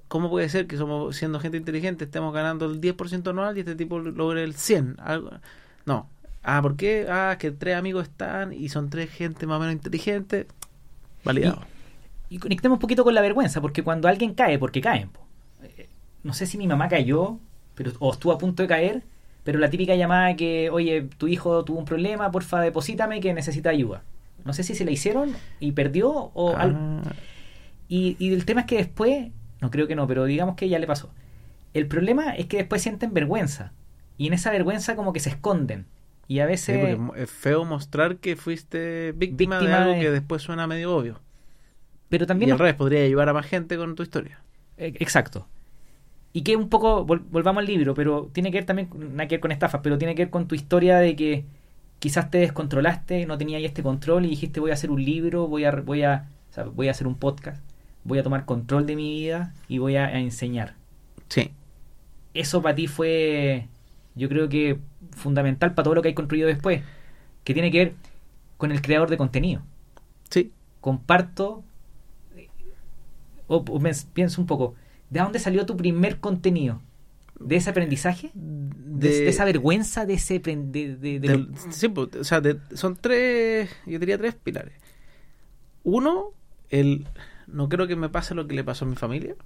[0.09, 3.75] ¿cómo puede ser que somos siendo gente inteligente estemos ganando el 10% anual y este
[3.77, 4.97] tipo logre el 100%?
[4.99, 5.31] Algo,
[5.87, 6.09] no.
[6.43, 7.07] Ah, ¿por qué?
[7.09, 10.47] Ah, que tres amigos están y son tres gente más o menos inteligente.
[11.25, 11.63] Validado.
[12.29, 15.09] Y conectemos un poquito con la vergüenza, porque cuando alguien cae, porque caen.
[15.09, 15.27] po.
[15.63, 15.89] Eh,
[16.23, 17.39] No sé si mi mamá cayó,
[17.75, 19.03] pero o estuvo a punto de caer,
[19.45, 23.71] pero la típica llamada que, oye, tu hijo tuvo un problema, porfa, deposítame que necesita
[23.71, 24.03] ayuda.
[24.45, 26.79] No sé si se la hicieron y perdió o algo.
[27.07, 27.13] Ah,
[27.89, 30.79] Y, y el tema es que después, no creo que no, pero digamos que ya
[30.79, 31.11] le pasó.
[31.75, 33.73] El problema es que después sienten vergüenza.
[34.17, 35.87] Y en esa vergüenza como que se esconden.
[36.29, 36.97] Y a veces...
[37.17, 41.21] es feo mostrar que fuiste víctima, de algo de- que después suena medio obvio.
[42.09, 42.53] pero Y también...
[42.53, 44.41] al revés, podría ayudar a más gente con tu historia.
[44.79, 45.47] Eh, Exacto.
[46.35, 49.37] Y que un poco, vol- volvamos al libro, pero tiene que ver también, nada que
[49.37, 51.45] ver con estafas, pero tiene que ver con tu historia de que
[52.01, 55.65] quizás te descontrolaste, no tenías este control y dijiste voy a hacer un libro, voy
[55.65, 57.63] a, voy a, o sea, voy a hacer un podcast,
[58.05, 60.75] voy a tomar control de mi vida y voy a, a enseñar.
[61.29, 61.51] Sí.
[62.35, 63.69] Eso para ti fue,
[64.17, 64.79] yo creo que
[65.13, 66.83] fundamental para todo lo que hay construido después,
[67.45, 67.95] que tiene que ver
[68.59, 69.63] con el creador de contenido.
[70.31, 70.51] Sí.
[70.81, 71.63] Comparto,
[73.47, 74.75] o, o me- pienso un poco,
[75.11, 76.81] ¿de dónde salió tu primer contenido?
[77.41, 78.31] ¿De ese aprendizaje?
[78.35, 80.07] ¿De, de esa vergüenza?
[80.07, 80.39] ¿De ese...
[80.39, 84.35] De, de- de del- lo- sí, pues, o sea, de- son tres, yo diría tres
[84.35, 84.75] pilares.
[85.83, 86.33] Uno,
[86.71, 87.07] el
[87.47, 89.37] no creo que me pase lo que le pasó a mi familia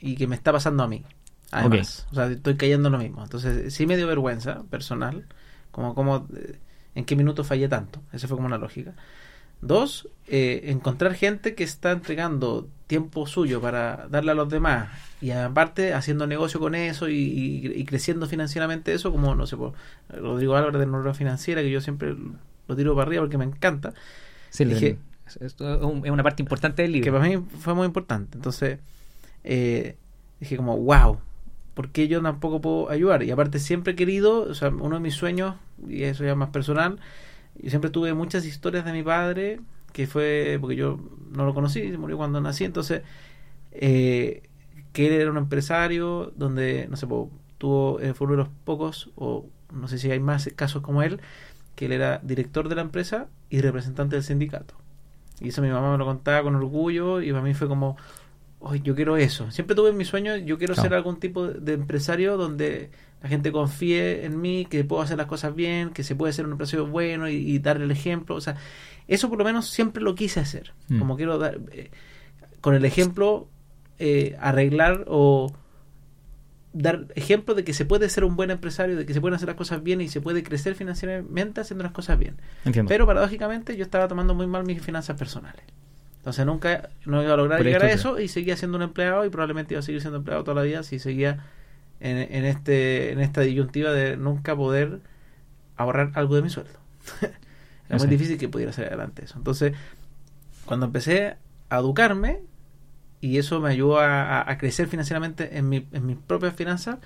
[0.00, 1.04] y que me está pasando a mí.
[1.50, 3.22] Además, o sea, estoy cayendo en lo mismo.
[3.24, 5.26] Entonces, sí me dio vergüenza personal,
[5.72, 6.58] como, como eh,
[6.94, 8.00] en qué minuto fallé tanto.
[8.12, 8.94] Esa fue como una lógica.
[9.60, 14.88] Dos, eh, encontrar gente que está entregando tiempo suyo para darle a los demás
[15.20, 19.56] y aparte haciendo negocio con eso y, y- y creciendo financieramente eso, como no sé,
[19.56, 19.74] por
[20.08, 22.16] Rodrigo Álvarez de Neurona Financiera, que yo siempre
[22.66, 23.94] lo tiro para arriba porque me encanta,
[24.50, 27.12] Sí, dije- es- esto es un- es una parte importante del que libro.
[27.20, 28.36] para mí fue muy importante.
[28.38, 28.78] Entonces,
[29.44, 29.96] eh,
[30.40, 31.18] dije como, wow,
[31.74, 33.22] ¿por qué yo tampoco puedo ayudar?
[33.22, 35.54] Y aparte siempre he querido, o sea, uno de mis sueños,
[35.86, 36.98] y eso ya más personal,
[37.60, 39.60] yo siempre tuve muchas historias de mi padre,
[39.98, 40.96] que fue, porque yo
[41.32, 43.02] no lo conocí, se murió cuando nací, entonces,
[43.72, 44.44] eh,
[44.92, 47.08] que él era un empresario, donde, no sé,
[47.58, 51.02] tuvo, eh, fue uno de los pocos, o no sé si hay más casos como
[51.02, 51.20] él,
[51.74, 54.74] que él era director de la empresa y representante del sindicato.
[55.40, 57.96] Y eso mi mamá me lo contaba con orgullo y para mí fue como,
[58.64, 59.50] "Ay, yo quiero eso.
[59.50, 60.88] Siempre tuve en mi sueño, yo quiero Claro.
[60.90, 62.90] ser algún tipo de empresario donde
[63.22, 66.46] la gente confíe en mí, que puedo hacer las cosas bien, que se puede ser
[66.46, 68.36] un empresario bueno y, y darle el ejemplo.
[68.36, 68.56] O sea,
[69.08, 70.72] eso por lo menos siempre lo quise hacer.
[70.88, 70.98] Mm.
[70.98, 71.90] Como quiero dar, eh,
[72.60, 73.48] con el ejemplo,
[73.98, 75.52] eh, arreglar o
[76.74, 79.48] dar ejemplo de que se puede ser un buen empresario, de que se pueden hacer
[79.48, 82.36] las cosas bien y se puede crecer financieramente haciendo las cosas bien.
[82.64, 82.88] Entiendo.
[82.88, 85.62] Pero paradójicamente yo estaba tomando muy mal mis finanzas personales.
[86.18, 89.24] Entonces nunca no iba a lograr Por llegar a eso y seguía siendo un empleado
[89.24, 91.46] y probablemente iba a seguir siendo empleado toda la vida si seguía
[92.00, 95.00] en, en este en esta disyuntiva de nunca poder
[95.76, 96.72] ahorrar algo de mi sueldo.
[97.88, 98.12] Era muy Sí.
[98.12, 99.38] difícil que pudiera salir adelante eso.
[99.38, 99.74] Entonces,
[100.64, 101.36] cuando empecé
[101.70, 102.40] a educarme,
[103.20, 106.98] y eso me ayudó a, crecer financieramente en, mi, en mis propias finanzas,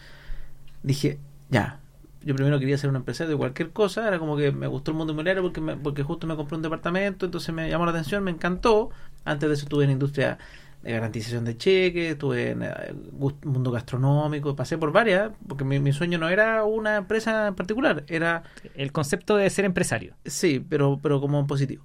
[0.82, 1.18] dije,
[1.50, 1.80] ya,
[2.24, 4.96] yo primero quería ser un empresario de cualquier cosa, era como que me gustó el
[4.96, 8.24] mundo inmobiliario porque, me- porque justo me compré un departamento, entonces me llamó la atención,
[8.24, 8.90] me encantó.
[9.24, 10.38] Antes de eso estuve en industria
[10.82, 12.70] de garantización de cheques, estuve en eh,
[13.12, 17.54] gus- mundo gastronómico, pasé por varias, porque mi, mi sueño no era una empresa en
[17.54, 18.42] particular, era
[18.74, 20.14] El concepto de ser empresario.
[20.24, 21.84] Sí, pero, pero como positivo.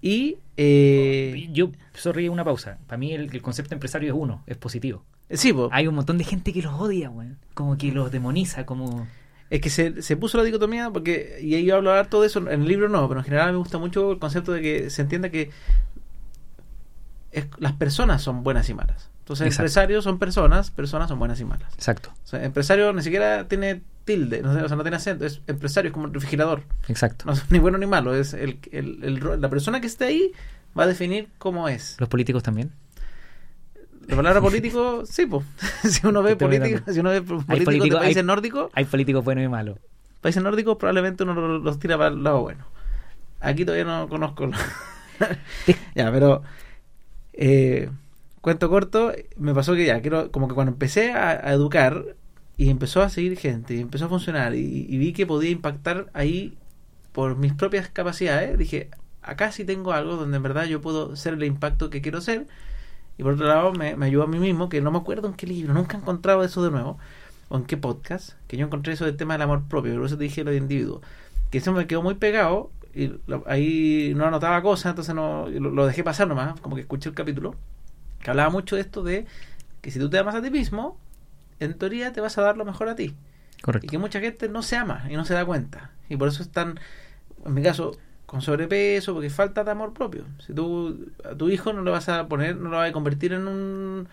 [0.00, 2.78] Y eh, Yo, sorry, una pausa.
[2.86, 5.02] Para mí el, el concepto empresario es uno, es positivo.
[5.30, 7.38] sí, po, Hay un montón de gente que los odia, weón.
[7.54, 9.06] Como que los demoniza, como...
[9.48, 12.38] es que se, se puso la dicotomía porque, y ahí yo hablo harto de eso,
[12.40, 15.00] en el libro no, pero en general me gusta mucho el concepto de que se
[15.00, 15.48] entienda que
[17.34, 19.10] es- las personas son buenas y malas.
[19.20, 19.62] Entonces, Exacto.
[19.62, 21.72] empresarios son personas, personas son buenas y malas.
[21.74, 25.40] Exacto, O sea, empresario ni siquiera tiene tilde, no o sea, no tiene acento, es
[25.46, 26.62] empresario, es como el refrigerador.
[26.88, 27.24] exacto.
[27.26, 30.32] No es ni bueno ni malo, es el, el- el la persona que esté ahí
[30.78, 31.96] va a definir cómo es.
[31.98, 32.70] Los políticos también.
[34.08, 35.44] La palabra político, sí, pues.
[35.84, 39.44] si uno ve político, si uno ve políticos de países hay- nórdicos, Hay políticos buenos
[39.44, 39.78] y malos.
[40.20, 42.66] países nórdicos probablemente uno lo- los tira para el lado bueno.
[43.40, 44.50] Aquí todavía no conozco.
[45.94, 46.42] ya, pero
[47.34, 47.90] eh,
[48.40, 52.16] cuento corto, me pasó que ya, quiero, como que cuando empecé a, educar
[52.56, 56.10] y empezó a seguir gente y empezó a funcionar y, y vi que podía impactar
[56.14, 56.56] ahí
[57.12, 58.90] por mis propias capacidades, dije,
[59.24, 62.46] acá sí tengo algo donde en verdad yo puedo ser el impacto que quiero ser.
[63.16, 65.34] Y por otro lado, me, me ayudó a mí mismo, que no me acuerdo en
[65.34, 66.98] qué libro, nunca he encontrado eso de nuevo,
[67.48, 70.18] o en qué podcast, que yo encontré eso del tema del amor propio, por eso
[70.18, 71.00] te dije lo de individuo,
[71.50, 75.70] que eso me quedó muy pegado, y lo- ahí no anotaba cosas, entonces no lo,
[75.70, 77.54] lo dejé pasar nomás, como que escuché el capítulo,
[78.20, 79.26] que hablaba mucho de esto de
[79.82, 80.98] que si tú te amas a ti mismo,
[81.60, 83.14] en teoría te vas a dar lo mejor a ti.
[83.54, 83.88] Y Correcto.
[83.88, 85.90] que mucha gente no se ama y no se da cuenta.
[86.08, 86.78] Y por eso están,
[87.44, 90.24] en mi caso, con sobrepeso, porque falta de amor propio.
[90.46, 93.32] Si tú a tu hijo no le vas a poner, no lo vas a convertir
[93.32, 94.08] en un.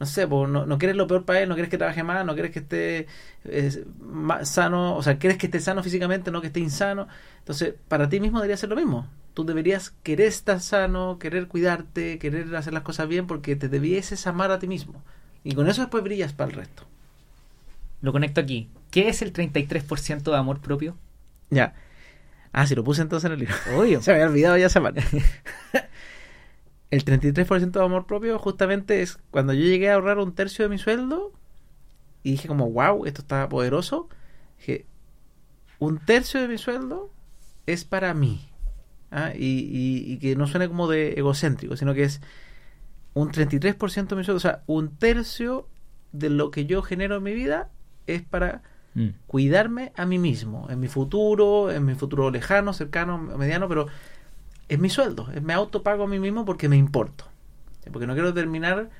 [0.00, 2.24] No sé, pues, no, no quieres lo peor para él, no quieres que trabaje más,
[2.24, 3.06] no quieres que esté
[3.44, 7.06] eh, más sano, o sea, quieres que esté sano físicamente, no que esté insano.
[7.40, 9.06] Entonces, para ti mismo debería ser lo mismo.
[9.34, 14.26] Tú deberías querer estar sano, querer cuidarte, querer hacer las cosas bien, porque te debieses
[14.26, 15.02] amar a ti mismo.
[15.44, 16.84] Y con eso después brillas para el resto.
[18.00, 18.70] Lo conecto aquí.
[18.90, 20.96] ¿Qué es el 33% de amor propio?
[21.50, 21.74] Ya.
[22.52, 23.54] Ah, sí, lo puse entonces en el libro.
[23.76, 24.00] Obvio.
[24.02, 25.04] Se me había olvidado ya parte.
[26.90, 30.68] el 33% de amor propio justamente es cuando yo llegué a ahorrar un tercio de
[30.68, 31.32] mi sueldo
[32.22, 34.08] y dije como, wow, esto está poderoso.
[34.58, 34.86] Dije,
[35.78, 37.10] un tercio de mi sueldo
[37.66, 38.40] es para mí.
[39.10, 39.32] ¿ah?
[39.34, 42.20] Y, y- y que no suene como de egocéntrico, sino que es
[43.14, 44.36] un 33% de mi sueldo.
[44.38, 45.68] O sea, un tercio
[46.12, 47.70] de lo que yo genero en mi vida
[48.06, 49.10] es para Mm.
[49.28, 53.86] cuidarme a mí mismo, en mi futuro, en mi futuro lejano, cercano, mediano, pero
[54.70, 57.26] es mi sueldo, es me autopago a mí mismo porque me importo.
[57.92, 58.90] Porque no quiero terminar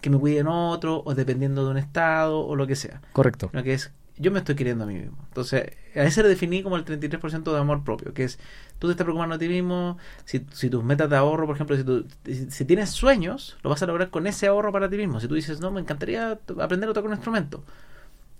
[0.00, 3.00] que me cuiden otro o dependiendo de un estado o lo que sea.
[3.12, 3.48] Correcto.
[3.50, 5.18] Sino que es, yo me estoy queriendo a mí mismo.
[5.28, 8.38] Entonces, a ese le definí como el 33% de amor propio, que es,
[8.78, 11.76] tú te estás preocupando a ti mismo, si, si tus metas de ahorro, por ejemplo,
[11.76, 12.06] si, tú-
[12.48, 15.20] si, tienes sueños, lo vas a lograr con ese ahorro para ti mismo.
[15.20, 17.62] Si tú dices, no, me encantaría aprender a tocar un instrumento,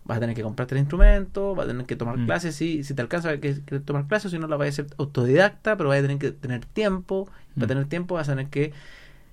[0.05, 2.27] vas a tener que comprarte el instrumento, vas a tener que tomar Mm.
[2.27, 4.87] clases, si, si te alcanza que, que tomar clases, si no la vas a ser
[4.99, 7.69] autodidacta, pero vas a tener que tener tiempo, para Mm.
[7.69, 8.73] tener tiempo vas a tener que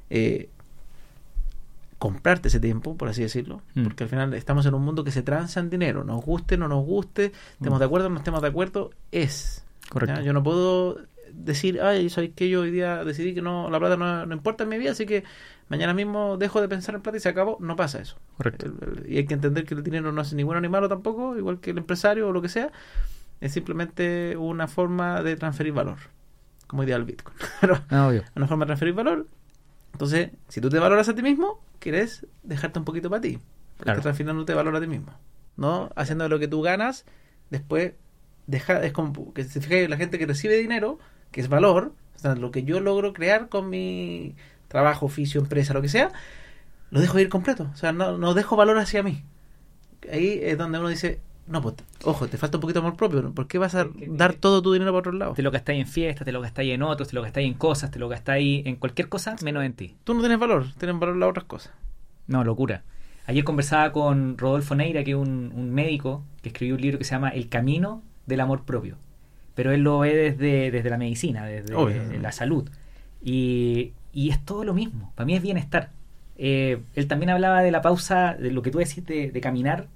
[0.10, 0.50] eh,
[2.00, 3.84] comprarte ese tiempo, por así decirlo, Mm.
[3.86, 6.68] porque al final estamos en un mundo que se transa en dinero, nos guste, no
[6.68, 7.80] nos guste, estemos Mm.
[7.80, 9.66] de acuerdo, no estemos de acuerdo, es.
[9.90, 10.20] Correcto.
[10.20, 10.26] ¿ya?
[10.26, 11.00] Yo no puedo
[11.34, 14.64] decir, ay, ¿sabéis que yo hoy día decidí que no la plata no, no importa
[14.64, 15.24] en mi vida, así que
[15.70, 17.58] mañana mismo dejo de pensar en plata y se acabó?
[17.60, 18.18] No pasa eso.
[18.38, 18.72] Correcto.
[19.08, 21.60] Y hay que entender que el dinero no es ni bueno ni malo tampoco, igual
[21.60, 22.72] que el empresario o lo que sea,
[23.42, 25.98] es simplemente una forma de transferir valor,
[26.68, 27.36] como idea del Bitcoin.
[27.90, 28.24] Ah, obvio.
[28.36, 29.28] una forma de transferir valor.
[29.94, 33.34] Entonces, si tú te valoras a ti mismo, quieres dejarte un poquito para ti.
[33.78, 34.00] Porque Claro.
[34.00, 35.12] estás transfiriéndote valor a ti mismo.
[35.56, 35.90] ¿No?
[35.96, 37.06] Haciendo lo que tú ganas,
[37.50, 37.94] después
[38.46, 41.00] deja, es como que se fija la gente que recibe dinero,
[41.32, 44.36] que es valor, o sea, lo que yo logro crear con mi
[44.68, 46.12] trabajo, oficio, empresa, lo que sea,
[46.92, 47.70] lo dejo ir completo.
[47.74, 49.24] O sea, no, no dejo valor hacia mí.
[50.12, 53.22] Ahí es donde uno dice, no, pues, ojo, te falta un poquito de amor propio.
[53.22, 53.34] ¿no?
[53.34, 55.34] ¿Por qué vas a dar todo tu dinero para otro lado?
[55.34, 57.92] Te lo gastáis en fiestas, te lo gastáis en otros, te lo gastáis en cosas,
[57.92, 59.96] te lo gastáis en cualquier cosa menos en ti.
[60.04, 61.74] Tú no tienes valor, tienen valor las otras cosas.
[62.28, 62.84] No, locura.
[63.26, 67.04] Ayer conversaba con Rodolfo Neira, que es un, un médico que escribió un libro que
[67.04, 68.98] se llama El camino del amor propio.
[69.56, 72.04] Pero él lo ve desde, desde la medicina, desde Obvio.
[72.22, 72.70] la salud.
[73.24, 75.12] Y, y es todo lo mismo.
[75.16, 75.90] Para mí es bienestar.
[76.38, 79.88] Eh, él también hablaba de la pausa, de lo que tú decís de, de caminar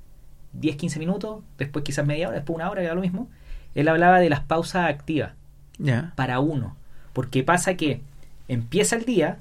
[0.53, 3.29] 10, 15 minutos, después quizás media hora, después una hora, que da lo mismo.
[3.73, 5.31] Él hablaba de las pausas activas.
[5.77, 6.13] Ya.
[6.15, 6.75] para uno.
[7.13, 8.01] Porque pasa que
[8.47, 9.39] empieza el día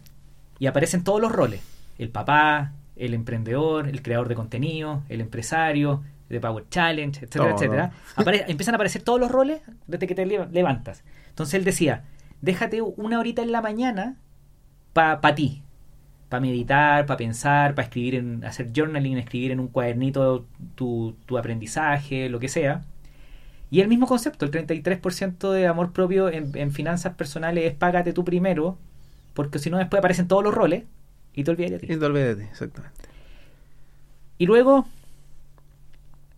[0.58, 1.60] y aparecen todos los roles.
[1.98, 7.54] El papá, el emprendedor, el creador de contenido, el empresario, de Power Challenge, etcétera, Todo.
[7.56, 7.92] etcétera.
[8.16, 11.02] Apare- empiezan a aparecer todos los roles desde que te le- levantas.
[11.28, 12.04] Entonces él decía,
[12.40, 14.16] déjate una horita en la mañana
[15.20, 15.62] para ti.
[16.28, 21.38] Para meditar, para pensar, para escribir, en, hacer journaling, escribir en un cuadernito tu, tu
[21.38, 22.84] aprendizaje, lo que sea.
[23.70, 28.12] Y el mismo concepto, el 33% de amor propio en, en finanzas personales es págate
[28.12, 28.78] tú primero,
[29.34, 30.84] porque si no después aparecen todos los roles
[31.34, 31.92] y te olvidas de ti.
[31.92, 33.08] Y te olvides de ti, exactamente.
[34.38, 34.86] Y luego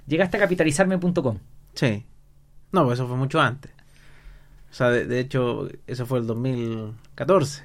[0.06, 1.38] llegaste a capitalizarme.com.
[1.74, 2.04] Sí.
[2.72, 3.70] No, pues eso fue mucho antes.
[4.70, 7.64] O sea, de, de hecho, eso fue el 2014.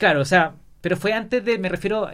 [0.00, 2.08] Claro, o sea, pero fue antes de, me refiero,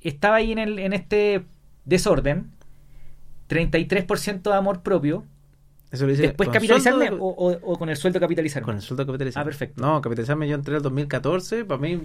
[0.00, 1.44] estaba ahí en, el, en este
[1.84, 2.50] desorden,
[3.48, 5.24] 33% de amor propio,
[5.90, 8.64] Eso lo hice después capitalizarme o- o con el sueldo capitalizarme.
[8.66, 9.42] Con el sueldo capitalizarme.
[9.42, 9.80] Ah, perfecto.
[9.84, 11.64] No, capitalizarme yo entré en el 2014.
[11.64, 12.00] Para mí,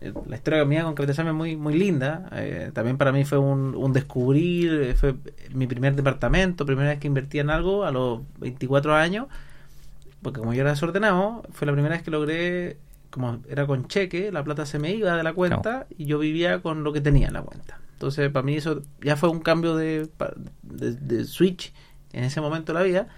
[0.00, 2.28] eh, la historia mía con capitalizarme es muy, muy linda.
[2.32, 4.72] Eh, también para mí fue un, un descubrir.
[4.82, 5.14] eh, Fue
[5.52, 9.26] mi primer departamento, primera vez que invertí en algo a los 24 años.
[10.22, 12.76] Porque como yo era desordenado, fue la primera vez que logré,
[13.10, 16.60] como era con cheque, la plata se me iba de la cuenta y yo vivía
[16.62, 17.80] con lo que tenía en la cuenta.
[17.92, 21.72] Entonces, para mí eso ya fue un cambio de, pa- de, de switch
[22.12, 23.08] en ese momento de la vida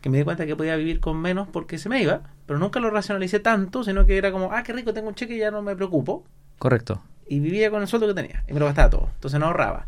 [0.00, 2.78] que me di cuenta que podía vivir con menos porque se me iba, pero nunca
[2.80, 5.50] lo racionalicé tanto, sino que era como, ah, qué rico, tengo un cheque y ya
[5.50, 6.24] no me preocupo.
[6.58, 7.02] Correcto.
[7.28, 9.86] Y vivía con el sueldo que tenía y me lo gastaba todo, entonces no ahorraba.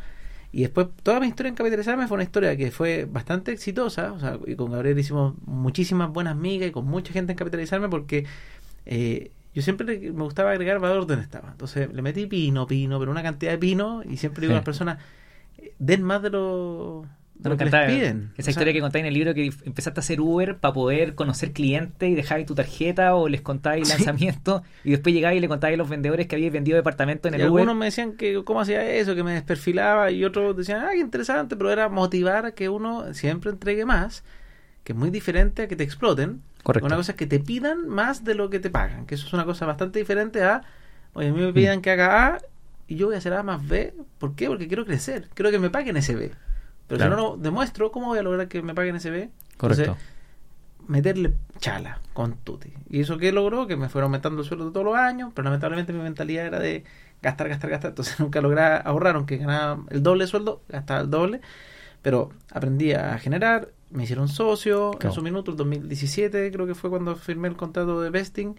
[0.52, 4.18] Y después, toda mi historia en capitalizarme fue una historia que fue bastante exitosa, o
[4.18, 8.26] sea, y con Gabriel hicimos muchísimas buenas migas y con mucha gente en capitalizarme porque
[8.86, 11.50] eh, yo siempre me gustaba agregar valor donde estaba.
[11.50, 14.64] Entonces le metí pino, pino, pero una cantidad de pino y siempre digo a las
[14.64, 14.98] personas,
[15.78, 18.32] den más de lo, de Me lo que les piden.
[18.36, 20.74] Esa O sea, historia que contáis en el libro que empezaste a hacer Uber para
[20.74, 23.88] poder conocer clientes y dejabais tu tarjeta o les contabais Sí.
[23.88, 27.34] lanzamiento y después llegabais y le contabais a los vendedores que habíais vendido departamento en
[27.34, 27.64] Y el Uber.
[27.64, 30.98] algunos me decían que cómo hacía eso, que me desperfilaba, y otros decían, ah, qué
[31.00, 34.24] interesante, pero era motivar a que uno siempre entregue más,
[34.84, 36.42] que es muy diferente a que te exploten.
[36.62, 36.86] Correcto.
[36.86, 39.32] Una cosa es que te pidan más de lo que te pagan, que eso es
[39.32, 40.62] una cosa bastante diferente a,
[41.14, 42.38] oye, a mí me pidan que haga A
[42.86, 43.94] y yo voy a hacer A más B.
[44.18, 44.48] ¿Por qué?
[44.48, 46.32] Porque quiero crecer, quiero que me paguen ese B.
[46.86, 47.16] Pero Claro.
[47.16, 49.30] si no lo demuestro, ¿cómo voy a lograr que me paguen ese B?
[49.56, 49.82] Correcto.
[49.82, 50.04] Entonces,
[50.88, 52.72] meterle chala con tutti.
[52.88, 53.66] ¿Y eso qué logró?
[53.66, 56.84] Que me fueron aumentando el sueldo todos los años, pero lamentablemente mi mentalidad era de
[57.22, 57.90] gastar, gastar, gastar.
[57.90, 61.40] Entonces nunca logré ahorrar, aunque ganaba el doble de sueldo, gastaba el doble.
[62.02, 65.08] Pero aprendí a generar, me hicieron socio Claro.
[65.10, 68.56] en su minuto, el 2017 creo que fue cuando firmé el contrato de vesting.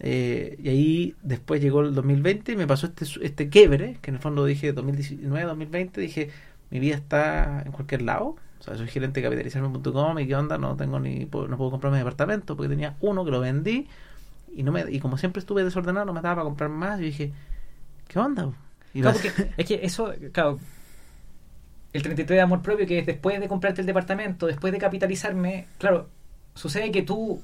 [0.00, 4.16] Eh, y ahí después llegó el 2020 y me pasó este, este quiebre, que en
[4.16, 6.30] el fondo dije 2019, 2020, dije,
[6.70, 8.36] mi vida está en cualquier lado.
[8.58, 11.98] O sea, soy gerente de capitalizarme.com y qué onda, no tengo ni no puedo comprarme
[11.98, 13.88] departamento porque tenía uno que lo vendí
[14.54, 17.04] y no me y como siempre estuve desordenado, no me daba para comprar más y
[17.04, 17.32] dije,
[18.06, 18.50] ¿qué onda?
[18.94, 20.58] Y Claro, porque es que eso, claro,
[21.92, 25.66] el 33 de amor propio, que es después de comprarte el departamento, después de capitalizarme,
[25.78, 26.08] claro,
[26.54, 27.42] sucede que tú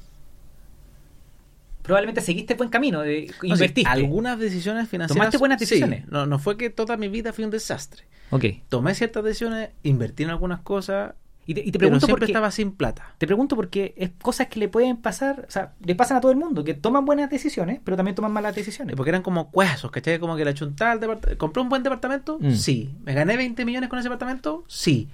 [1.82, 3.90] probablemente seguiste buen camino, de, No, sí, invertiste.
[3.90, 5.16] algunas decisiones financieras.
[5.16, 6.06] ¿Tomaste buenas sí, decisiones?
[6.08, 8.04] no, no fue que toda mi vida fue un desastre.
[8.30, 8.44] Ok.
[8.68, 11.14] Tomé ciertas decisiones, invertí en algunas cosas,
[11.48, 13.14] Y te, y te pero pregunto siempre porque estaba sin plata.
[13.16, 16.30] te pregunto porque es cosas que le pueden pasar, o sea, le pasan a todo
[16.30, 18.94] el mundo, que toman buenas decisiones, pero también toman malas decisiones.
[18.96, 20.18] Porque eran como cuesos, ¿cachai?
[20.18, 21.38] Como que la chuntaba al departamento.
[21.38, 22.38] ¿Compré un buen departamento?
[22.38, 22.52] Mm.
[22.52, 22.94] Sí.
[23.02, 24.62] ¿Me gané 20 millones con ese departamento?
[24.68, 25.08] Sí.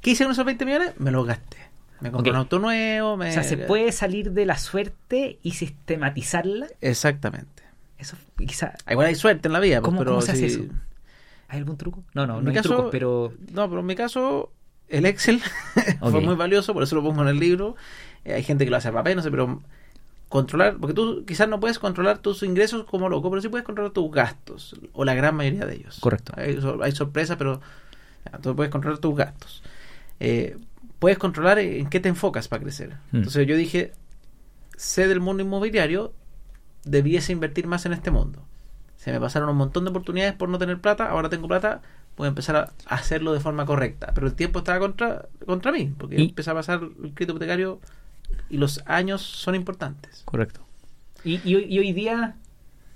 [0.00, 0.92] ¿Qué hice con esos 20 millones?
[0.98, 1.58] Me los gasté.
[2.00, 3.18] Me compré un auto nuevo.
[3.18, 3.28] Me...
[3.28, 6.68] O sea, se puede salir de la suerte y sistematizarla.
[6.80, 7.62] Exactamente.
[7.98, 10.54] Eso quizá Igual hay suerte en la vida, pues, ¿Cómo- pero cómo se hace si-
[10.62, 10.72] eso?
[11.48, 12.02] ¿Hay algún truco?
[12.14, 14.50] No, no, En no mi hay caso- trucos, pero No, pero en mi caso,
[14.90, 15.40] el Excel
[16.00, 17.76] fue muy valioso, por eso lo pongo en el libro.
[18.24, 19.62] Eh, hay gente que lo hace a papel, no sé, pero
[20.28, 23.92] controlar, porque tú quizás no puedes controlar tus ingresos como loco, pero sí puedes controlar
[23.92, 25.98] tus gastos, o la gran mayoría de ellos.
[26.00, 26.32] Correcto.
[26.36, 27.60] Hay, so- hay sorpresas, pero
[28.30, 29.62] ya, tú puedes controlar tus gastos.
[30.20, 30.56] Eh,
[30.98, 32.90] puedes controlar en qué te enfocas para crecer.
[33.10, 33.16] Mm.
[33.16, 33.92] Entonces yo dije,
[34.76, 36.12] sé del mundo inmobiliario,
[36.84, 38.44] debiese invertir más en este mundo.
[38.96, 41.80] Se me pasaron un montón de oportunidades por no tener plata, ahora tengo plata,
[42.20, 44.12] voy a empezar a hacerlo de forma correcta.
[44.14, 47.80] Pero el tiempo estaba contra, contra mí, porque Y- empecé a pasar el crédito hipotecario
[48.48, 50.22] y los años son importantes.
[50.24, 50.60] correcto.
[51.24, 52.36] Y, y hoy- y hoy día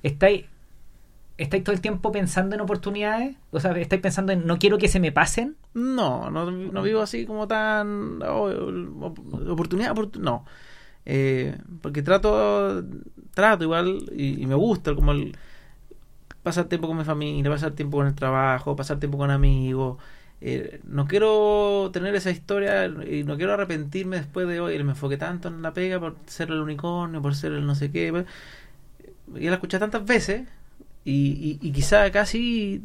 [0.03, 0.45] estáis
[1.37, 4.87] estáis todo el tiempo pensando en oportunidades, o sea, estáis pensando en no quiero que
[4.87, 5.57] se me pasen.
[5.75, 8.22] No, no, no vivo así como tan...
[8.22, 8.45] oh,
[9.01, 10.45] op- oportunidad, oportu- no.
[11.07, 12.85] Eh, porque trato,
[13.35, 15.37] trato igual y, y me gusta como el
[16.45, 19.99] pasar tiempo con mi familia, pasar tiempo con el trabajo, pasar tiempo con amigos.
[20.40, 24.82] eh, no quiero tener esa historia y no quiero arrepentirme después de hoy.
[24.84, 27.90] Me enfoqué tanto en la pega por ser el unicornio, por ser el no sé
[27.90, 28.11] qué.
[28.12, 28.26] pues,
[29.42, 30.47] Ya la escuché tantas veces
[31.05, 32.82] y, y, y quizá casi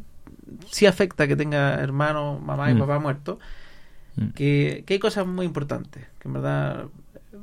[0.70, 2.78] sí afecta que tenga hermano, mamá y Mm.
[2.78, 3.38] papá muertos.
[4.16, 4.28] Mm.
[4.30, 6.86] Que, que hay cosas muy importantes que en verdad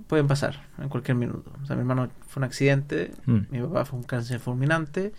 [0.07, 1.51] pueden pasar en cualquier minuto.
[1.61, 3.39] O sea, mi hermano fue un accidente, Mm.
[3.51, 5.13] mi papá fue un cáncer fulminante,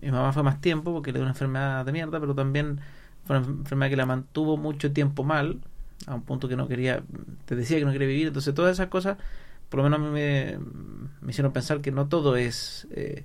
[0.00, 2.80] mi mamá fue más tiempo porque le dio una enfermedad de mierda, pero también
[3.24, 5.60] fue una enfermedad que la mantuvo mucho tiempo mal,
[6.06, 7.02] a un punto que no quería,
[7.44, 8.28] te decía que no quería vivir.
[8.28, 9.18] Entonces, todas esas cosas,
[9.68, 10.58] por lo menos a me,
[11.28, 13.24] hicieron pensar que no todo es eh,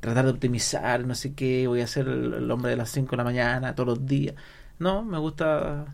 [0.00, 3.16] tratar de optimizar, no sé qué, voy a ser el, hombre de las 5 de
[3.16, 4.34] la mañana todos los días.
[4.78, 5.86] No, me gusta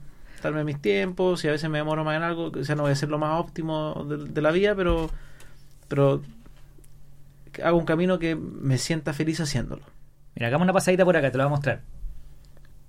[0.43, 2.93] darme mis tiempos, y a veces me demoro más en algo, o sea, no voy
[2.93, 5.11] a ser lo más óptimo de, de la vida, pero,
[5.89, 6.23] pero
[7.63, 9.83] hago un camino que me sienta feliz haciéndolo.
[10.35, 11.83] Mira, hagamos una pasadita por acá, te lo voy a mostrar.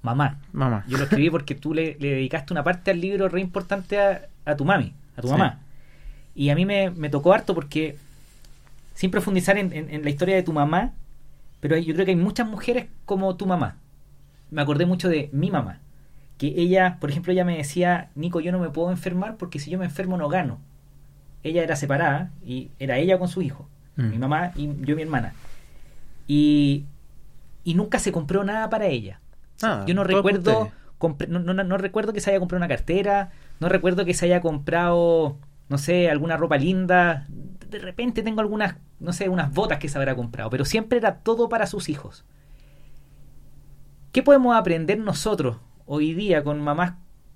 [0.02, 0.40] Mamá.
[0.54, 0.86] Mamá.
[0.88, 4.28] Yo lo escribí porque tú le, le dedicaste una parte al libro re importante a,
[4.46, 5.32] a tu mami, a tu Sí.
[5.34, 5.60] mamá.
[6.36, 7.98] Y a mí me, me tocó harto porque,
[8.94, 10.94] sin profundizar en, en- en la historia de tu mamá,
[11.60, 13.78] pero yo creo que hay muchas mujeres como tu mamá.
[14.52, 15.80] Me acordé mucho de mi mamá.
[16.38, 19.72] Que ella, por ejemplo, ella me decía, Nico, yo no me puedo enfermar porque si
[19.72, 20.60] yo me enfermo no gano.
[21.44, 23.68] Ella era separada y era ella con su hijo.
[23.98, 24.10] Mm.
[24.10, 25.34] Mi mamá y yo mi hermana.
[26.28, 26.86] Y,
[27.64, 29.20] y nunca se compró nada para ella.
[29.62, 30.74] Nada, yo no recuerdo ustedes.
[31.00, 34.26] compre- no, no, no recuerdo que se haya comprado una cartera, no recuerdo que se
[34.26, 35.38] haya comprado,
[35.70, 37.26] no sé, alguna ropa linda.
[37.70, 41.16] De repente tengo algunas, no sé, unas botas que se habrá comprado, pero siempre era
[41.18, 42.24] todo para sus hijos.
[44.12, 46.94] ¿Qué podemos aprender nosotros hoy día con mamás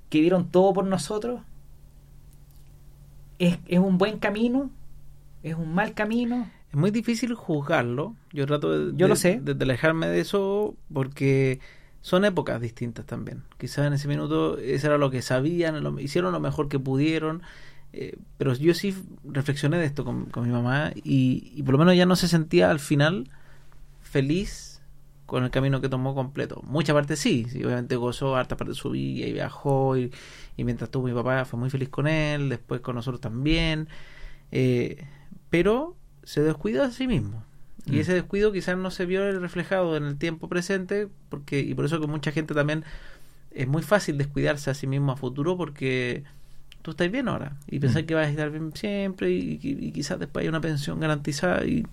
[0.10, 1.42] que dieron todo por nosotros?
[3.40, 4.70] ¿Es, es un buen camino?
[5.44, 6.50] ¿Es un mal camino?
[6.70, 8.16] Es muy difícil juzgarlo.
[8.32, 9.40] Yo trato de, Yo de- lo sé.
[9.42, 11.60] de- de alejarme de eso porque
[12.02, 13.44] son épocas distintas también.
[13.58, 17.42] Quizás en ese minuto eso era lo que sabían, lo- hicieron lo mejor que pudieron.
[17.94, 21.78] eh, pero yo sí reflexioné de esto con, con mi mamá y, y por lo
[21.78, 23.28] menos ya no se sentía al final
[24.02, 24.82] feliz
[25.26, 26.62] con el camino que tomó completo.
[26.66, 30.12] Mucha parte sí, sí, obviamente gozó harta parte de su vida y viajó y,
[30.58, 33.88] y mientras tuvo mi papá fue muy feliz con él, después con nosotros también.
[34.52, 35.04] Eh,
[35.52, 37.44] pero se descuidó a sí mismo.
[37.86, 38.00] Y Mm.
[38.00, 42.02] ese descuido quizás no se vio reflejado en el tiempo presente, porque y por eso
[42.02, 42.84] que mucha gente también
[43.52, 46.24] es muy fácil descuidarse a sí mismo a futuro porque
[46.84, 48.06] tú estás bien ahora y pensás Mm.
[48.08, 51.64] que vas a estar bien siempre y, y- y quizás después hay una pensión garantizada
[51.66, 51.86] y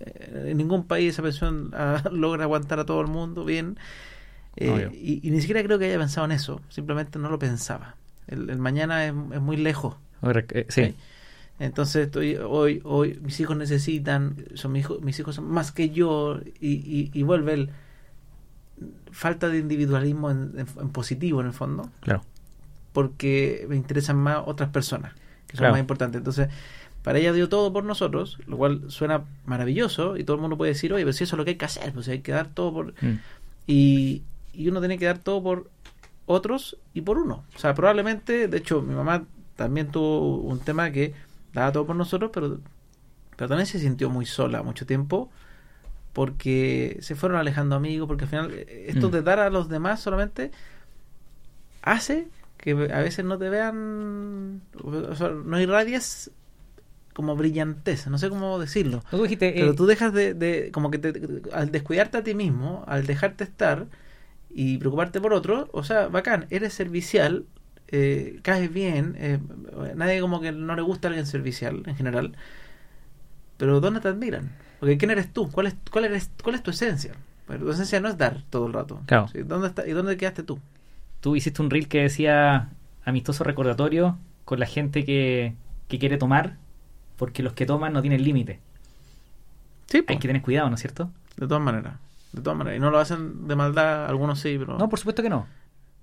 [0.00, 3.78] eh, en ningún país esa pensión ah, logra aguantar a todo el mundo bien.
[4.56, 7.96] Eh, y, y ni siquiera creo que haya pensado en eso, simplemente no lo pensaba.
[8.26, 9.96] El, el mañana es, es muy lejos.
[10.22, 10.94] eh, Sí.
[11.58, 15.88] Entonces estoy hoy, hoy mis hijos necesitan, son mis hijos, mis hijos son más que
[15.90, 17.70] yo y, y, y vuelve el
[19.10, 22.22] falta de individualismo en, en- en positivo en el fondo, Claro.
[22.92, 25.14] porque me interesan más otras personas
[25.46, 25.72] que son Claro.
[25.72, 26.18] más importantes.
[26.18, 26.48] Entonces,
[27.02, 30.72] para ella dio todo por nosotros, lo cual suena maravilloso y todo el mundo puede
[30.72, 32.48] decir, oye, pero si eso es lo que hay que hacer, pues hay que dar
[32.48, 32.86] todo por...
[33.02, 33.18] Mm.
[33.68, 35.70] Y, y uno tiene que dar todo por
[36.26, 37.44] otros y por uno.
[37.54, 41.14] O sea, probablemente, de hecho, mi mamá también tuvo un tema que
[41.60, 42.60] daba todo por nosotros, pero,
[43.36, 45.30] pero también se sintió muy sola mucho tiempo
[46.14, 49.12] porque se fueron alejando amigos, porque al final eh, esto Mm.
[49.12, 50.52] de dar a los demás solamente
[51.82, 52.28] hace
[52.58, 56.30] que a veces no te vean, o sea, no irradies
[57.14, 59.02] como brillantez, no sé cómo decirlo.
[59.10, 62.34] Tú dijiste, Pero eh, tú dejas de, de- como que te- al descuidarte a ti
[62.34, 63.86] mismo, al dejarte estar
[64.50, 67.46] y preocuparte por otro, o sea, bacán, eres servicial,
[67.88, 69.38] eh, caes bien, eh,
[69.94, 72.32] nadie como que no le gusta a alguien servicial en general,
[73.56, 74.52] pero ¿dónde te admiran?
[74.80, 75.50] Porque ¿quién eres tú?
[75.50, 77.12] ¿Cuál es, cuál eres, cuál es tu esencia?
[77.46, 79.00] Bueno, tu esencia no es dar todo el rato.
[79.06, 79.28] Claro.
[79.28, 80.58] Sí, ¿Dónde está, ¿Y dónde quedaste tú?
[81.20, 82.68] tú hiciste un reel que decía
[83.04, 85.54] amistoso recordatorio con la gente que,
[85.88, 86.56] que quiere tomar,
[87.16, 88.60] porque los que toman no tienen límite.
[89.86, 91.10] Sí, Hay que tener cuidado, ¿no es cierto?
[91.36, 91.94] de todas maneras.
[92.32, 92.78] De todas maneras.
[92.78, 94.78] Y no lo hacen de maldad, algunos sí, pero...
[94.78, 95.46] No, por supuesto que no.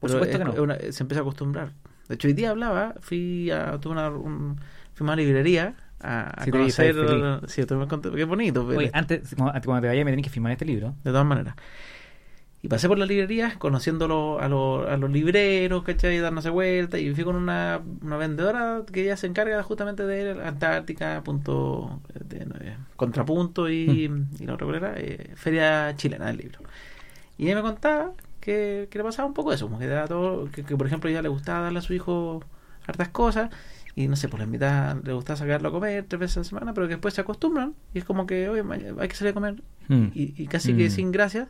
[0.03, 0.63] Por Pero supuesto es- que no.
[0.63, 1.71] una- se empieza a acostumbrar.
[2.09, 4.57] De hecho, hoy día hablaba, fui a, tuve una, un,
[4.93, 6.93] fui a una librería a, Sí, conocer.
[7.47, 8.67] Sí, tú me conté, qué bonito.
[8.67, 10.93] pero- Oye, antes, cuando cuando te vayas me tenés que firmar este libro.
[11.05, 11.55] de todas maneras.
[12.61, 16.17] Y pasé por las librerías conociendo lo- a, los- a los libreros, ¿cachai?
[16.19, 16.97] Dándose vuelta.
[16.99, 22.39] Y fui con una, una vendedora que ella se encarga justamente de Antártica, punto, de-
[22.45, 26.59] de- contrapunto y, y la otra era, eh, Feria Chilena del Libro.
[27.37, 28.11] Y ella me contaba
[28.43, 31.09] que, que le pasaba un poco eso, como que, daba todo, que, que, por ejemplo
[31.09, 32.43] ella le gustaba darle a su hijo
[32.85, 33.49] hartas cosas
[33.95, 36.43] y no sé, por la mitad le gustaba sacarlo a comer tres veces a la
[36.43, 38.63] semana, pero que después se acostumbran y es como que, oye,
[38.99, 40.07] hay que salir a comer Mm.
[40.13, 40.91] y, y casi que Mm.
[40.91, 41.49] sin gracias.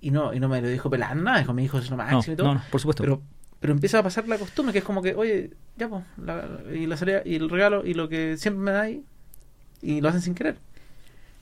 [0.00, 2.22] y no, y no me lo dijo pelando nada, dijo mi hijo es lo máximo
[2.26, 2.46] No, y todo.
[2.48, 3.02] no, no, por supuesto.
[3.04, 3.22] Pero,
[3.60, 6.86] pero empieza a pasar la costumbre, que es como que, oye, ya pues, la- y
[6.86, 8.98] la salida, y el regalo, y lo que siempre me dais,
[9.80, 10.56] y lo hacen sin querer.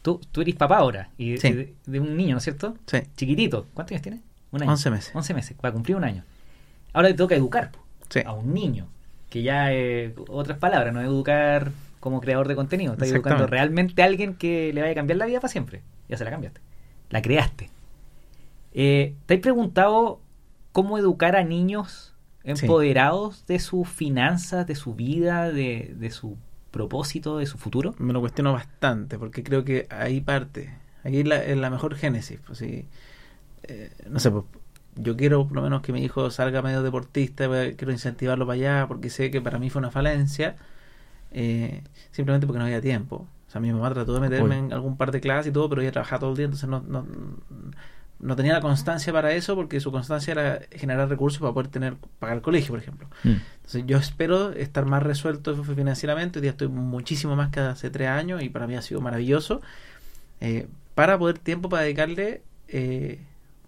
[0.03, 1.49] tú, tú eres papá ahora, y, Sí.
[1.49, 2.77] y de, de un niño, ¿no es cierto?
[2.87, 2.99] Sí.
[3.17, 3.67] Chiquitito.
[3.75, 4.21] ¿Cuántos años tiene?
[4.53, 4.71] Un año.
[4.73, 5.11] 11 meses.
[5.15, 6.25] 11 meses, va a cumplir un año.
[6.93, 7.71] Ahora te toca educar
[8.09, 8.21] Sí.
[8.27, 8.89] a un niño,
[9.29, 11.71] que ya, eh, otras palabras, no es educar
[12.01, 15.27] como creador de contenido, estás educando realmente a alguien que le vaya a cambiar la
[15.27, 15.83] vida para siempre.
[16.09, 16.61] Ya se la cambiaste.
[17.11, 17.71] La creaste.
[18.73, 20.21] Eh, ¿Te has preguntado
[20.73, 26.37] cómo educar a niños empoderados de sus finanzas, de su vida, de, de su
[26.71, 27.95] propósito, de su futuro?
[27.99, 30.73] Me lo cuestiono bastante, porque creo que ahí parte,
[31.05, 32.41] ahí es la, la mejor génesis.
[32.47, 32.87] Pues, sí.
[33.65, 34.45] Eh, no sé, pues,
[34.97, 38.55] yo quiero por lo menos que mi hijo salga medio deportista, eh, quiero incentivarlo para
[38.55, 40.57] allá, porque sé que para mí fue una falencia,
[41.33, 41.83] eh,
[42.13, 43.29] simplemente porque no había tiempo.
[43.49, 45.83] O sea, mi mamá trató de meterme en algún par de clases y todo, pero
[45.83, 47.07] ella trabajaba todo el día, entonces no, no,
[48.19, 51.97] no tenía la constancia para eso, porque su constancia era generar recursos para poder tener
[52.19, 53.09] pagar el colegio, por ejemplo.
[53.25, 56.39] Entonces yo espero estar más resuelto financieramente.
[56.39, 59.63] Hoy día estoy muchísimo más que hace tres años y para mí ha sido maravilloso.
[60.41, 63.21] eh, para poder tiempo para dedicarle eh,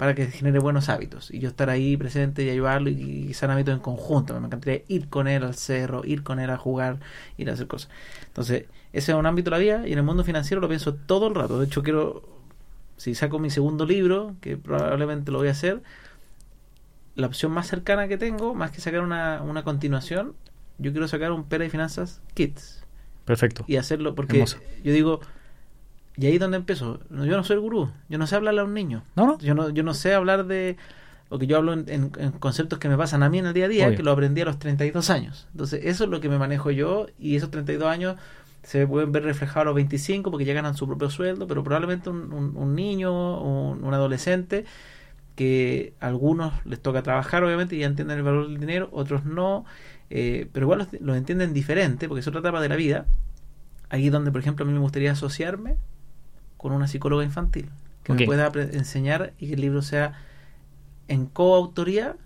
[0.03, 2.95] para que genere buenos hábitos y yo estar ahí presente y ayudarlo y,
[3.29, 4.35] y sean hábitos en conjunto.
[4.41, 6.99] Me encantaría ir con él al cerro, ir con él a jugar,
[7.39, 7.89] ir a hacer cosas.
[8.27, 10.95] Entonces, ese es un ámbito de la vida y en el mundo financiero lo pienso
[10.95, 11.61] todo el rato.
[11.61, 12.29] De hecho, quiero,
[12.97, 15.85] si saco mi segundo libro, que probablemente lo voy a hacer,
[17.15, 20.35] la opción más cercana que tengo, más que sacar una, una continuación,
[20.79, 22.83] yo quiero sacar un Pera y Finanzas Kids
[23.25, 23.65] Perfecto.
[23.69, 24.59] y hacerlo porque Hermoso.
[24.83, 25.21] yo digo,
[26.17, 27.01] y ahí es donde empiezo.
[27.11, 29.03] Yo no soy el gurú, yo no sé hablarle a un niño.
[29.17, 29.39] ¿No, no?
[29.39, 30.77] Yo no, yo no sé hablar de
[31.31, 33.55] lo que yo hablo en, en- en conceptos que me pasan a mí en el
[33.55, 33.97] día a día, Obvio.
[33.97, 35.49] que lo aprendí a los 32 años.
[35.53, 38.17] Entonces, eso es lo que me manejo yo y esos 32 años
[38.63, 42.11] se pueden ver reflejados a los 25 porque ya ganan su propio sueldo, pero probablemente
[42.11, 44.67] un, un- un niño, un, un adolescente,
[45.35, 49.25] que a algunos les toca trabajar, obviamente, y ya entienden el valor del dinero, otros
[49.25, 49.65] no,
[50.11, 53.07] eh, pero igual los, los entienden diferente porque es otra etapa de la vida.
[53.89, 55.77] Ahí es donde, por ejemplo, a mí me gustaría asociarme
[56.63, 57.69] con una psicóloga infantil
[58.05, 58.21] que Ok.
[58.21, 60.15] me pueda enseñar y que el libro sea
[61.09, 62.17] en coautoría.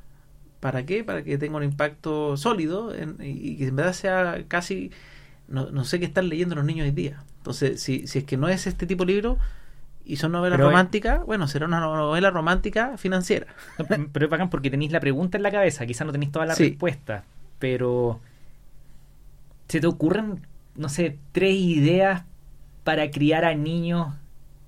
[0.60, 1.04] ¿Para qué?
[1.04, 4.90] Para que tenga un impacto sólido en- y, que en verdad sea casi.
[5.48, 7.22] No, no sé qué están leyendo los niños hoy día.
[7.38, 9.38] Entonces, si, si es que no es este tipo de libro
[10.04, 13.46] y son novelas Pero, románticas, bueno, será una novela romántica financiera.
[14.12, 16.56] Pero es bacán porque tenéis la pregunta en la cabeza, quizás no tenéis todas las
[16.58, 16.70] Sí.
[16.70, 17.22] respuestas,
[17.58, 18.20] pero
[19.68, 20.40] ¿se te ocurren,
[20.76, 22.24] no sé, tres ideas
[22.84, 24.14] para criar a niños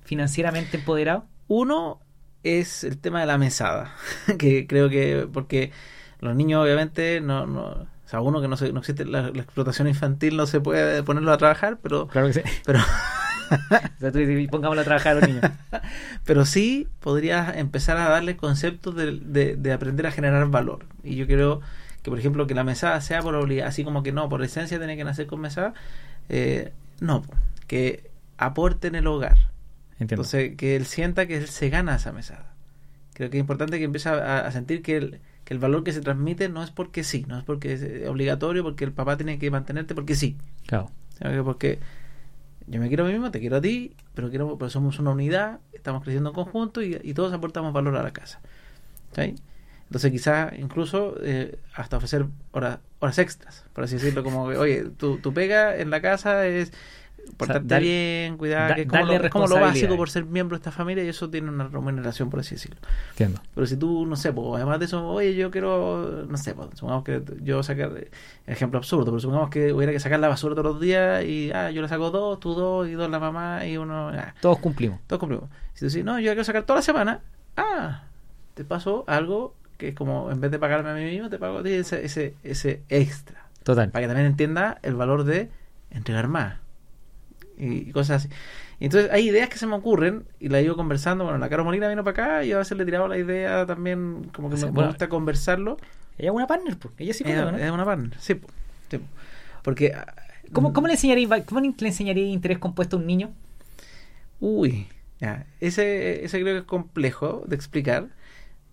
[0.09, 1.25] financieramente empoderados?
[1.47, 1.99] Uno
[2.41, 3.93] es el tema de la mesada,
[4.39, 5.71] que creo que porque
[6.19, 9.43] los niños obviamente no, no o sea, uno que no, se, no existe la, la
[9.43, 12.41] explotación infantil no se puede ponerlo a trabajar, pero Claro que sí.
[12.65, 12.79] pero
[13.51, 15.43] O sea, tú dices, pongámoslo a trabajar a los niños.
[16.25, 20.85] pero sí podrías empezar a darle conceptos de, de, de aprender a generar valor.
[21.03, 21.61] Y yo creo
[22.01, 24.79] que, por ejemplo, que la mesada sea por obligación, así como que no, por esencia
[24.79, 25.73] tiene que nacer con mesada,
[26.29, 27.23] eh, no,
[27.67, 29.48] que aporte en el hogar.
[29.99, 30.15] Entiendo.
[30.23, 32.53] Entonces, que él sienta que él se gana esa mesada.
[33.13, 35.91] Creo que es importante que empiece a, a sentir que el, que el valor que
[35.91, 39.17] se transmite no es porque sí, no es porque es eh, obligatorio, porque el papá
[39.17, 40.37] tiene que mantenerte porque sí,
[40.67, 40.89] Claro.
[41.17, 41.79] sino que porque
[42.67, 45.11] yo me quiero a mí mismo, te quiero a ti, pero quiero, pero somos una
[45.11, 48.39] unidad, estamos creciendo en conjunto y, y todos aportamos valor a la casa.
[49.15, 49.35] ¿Sí?
[49.85, 54.83] Entonces quizás incluso eh, hasta ofrecer horas, horas extras, por así decirlo, como que, oye,
[54.97, 56.71] tu, tu pega en la casa es
[57.37, 60.59] portarte dar- bien, cuidar, da- que es como, lo, como básico por ser miembro de
[60.59, 62.77] esta familia y eso tiene una remuneración, por así decirlo.
[63.11, 63.41] Entiendo.
[63.55, 66.69] Pero si tú, no sé, pues, además de eso, oye, yo quiero, no sé, pues,
[66.75, 67.91] supongamos que yo sacar,
[68.47, 71.71] ejemplo absurdo, pero supongamos que hubiera que sacar la basura todos los días y, ah,
[71.71, 74.99] yo le saco dos, tú dos, y dos la mamá y uno, ah, Todos cumplimos.
[75.07, 75.49] todos cumplimos.
[75.73, 77.21] Si tú dices, no, yo quiero sacar toda la semana,
[77.57, 78.03] ah,
[78.53, 81.59] te paso algo que es como, en vez de pagarme a mí mismo, te pago
[81.59, 83.45] a ti ese, ese, ese extra.
[83.63, 83.89] Total.
[83.91, 85.49] Para que también entienda el valor de
[85.91, 86.55] entregar más.
[87.59, 88.33] Y, cosas así.
[88.79, 91.25] Y entonces hay ideas que se me ocurren y la he ido conversando.
[91.25, 93.17] Bueno, la Caro Molina vino para acá y yo a veces le he tirado la
[93.17, 94.89] idea también, como que me, bueno.
[94.89, 95.77] gusta conversarlo.
[96.17, 96.93] Ella es una partner, pues.
[96.97, 97.57] Ella sí conoce, ¿no?
[97.57, 98.35] es una partner, sí.
[98.35, 98.47] po,
[98.89, 99.05] sí, po.
[99.63, 99.93] Porque...
[99.93, 100.13] ah,
[100.51, 103.31] ¿Cómo, cómo le enseñaría cómo le enseñaría interés compuesto a un niño?
[104.39, 104.87] Uy,
[105.19, 105.45] ya.
[105.59, 108.07] Ese, ese creo que es complejo de explicar.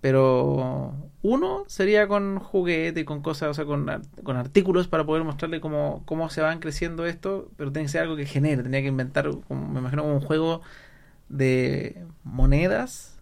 [0.01, 3.86] Pero uno sería con juguete y con cosas, o sea, con,
[4.22, 8.03] con artículos para poder mostrarle cómo, cómo se van creciendo esto, pero tiene que ser
[8.03, 10.62] algo que genere, tenía que inventar, como, me imagino, un juego
[11.28, 13.16] de monedas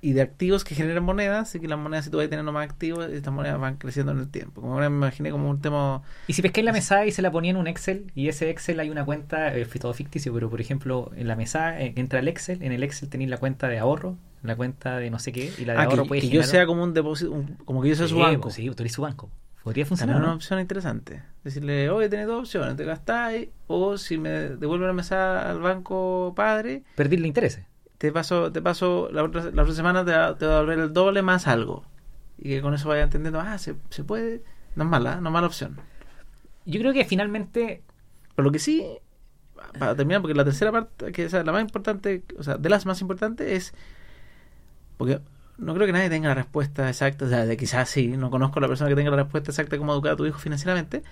[0.00, 2.64] y de activos que generan monedas, y que las monedas si tú vas teniendo más
[2.64, 4.60] activos, estas monedas van creciendo en el tiempo.
[4.60, 6.02] Como ahora me imaginé como un tema...
[6.26, 8.78] Y si en la mesa y se la ponía en un Excel, y ese Excel
[8.80, 12.28] hay una cuenta, eh, todo ficticio, pero por ejemplo, en la mesa eh, entra el
[12.28, 15.50] Excel, en el Excel tenéis la cuenta de ahorro, la cuenta de no sé qué,
[15.58, 17.82] y la de Ah, ahorro que, puede que yo sea como un depósito, un- como
[17.82, 18.42] que yo sea su banco.
[18.42, 19.30] pues sí, tú eres su banco.
[19.64, 20.34] Podría funcionar, es una ¿no?
[20.36, 21.22] opción interesante.
[21.44, 26.32] Decirle, oye, tenés dos opciones, te gastáis, o si me devuelve la mesa al banco
[26.34, 27.64] padre, Perderle intereses.
[27.98, 30.78] Te paso, te paso la otra, la otra semana te va, te va a devolver
[30.78, 31.84] el doble más algo.
[32.38, 34.42] Y que con eso vaya entendiendo, ah, se, se puede,
[34.76, 35.76] no es mala, no es mala opción.
[36.64, 37.82] Yo creo que finalmente
[38.36, 38.86] Pero lo que sí,
[39.78, 42.86] para terminar, porque la tercera parte, que es la más importante, o sea, de las
[42.86, 43.74] más importantes es,
[44.96, 45.20] porque
[45.56, 48.60] no creo que nadie tenga la respuesta exacta, o sea, de quizás sí, no conozco
[48.60, 51.02] a la persona que tenga la respuesta exacta de cómo educar a tu hijo financieramente,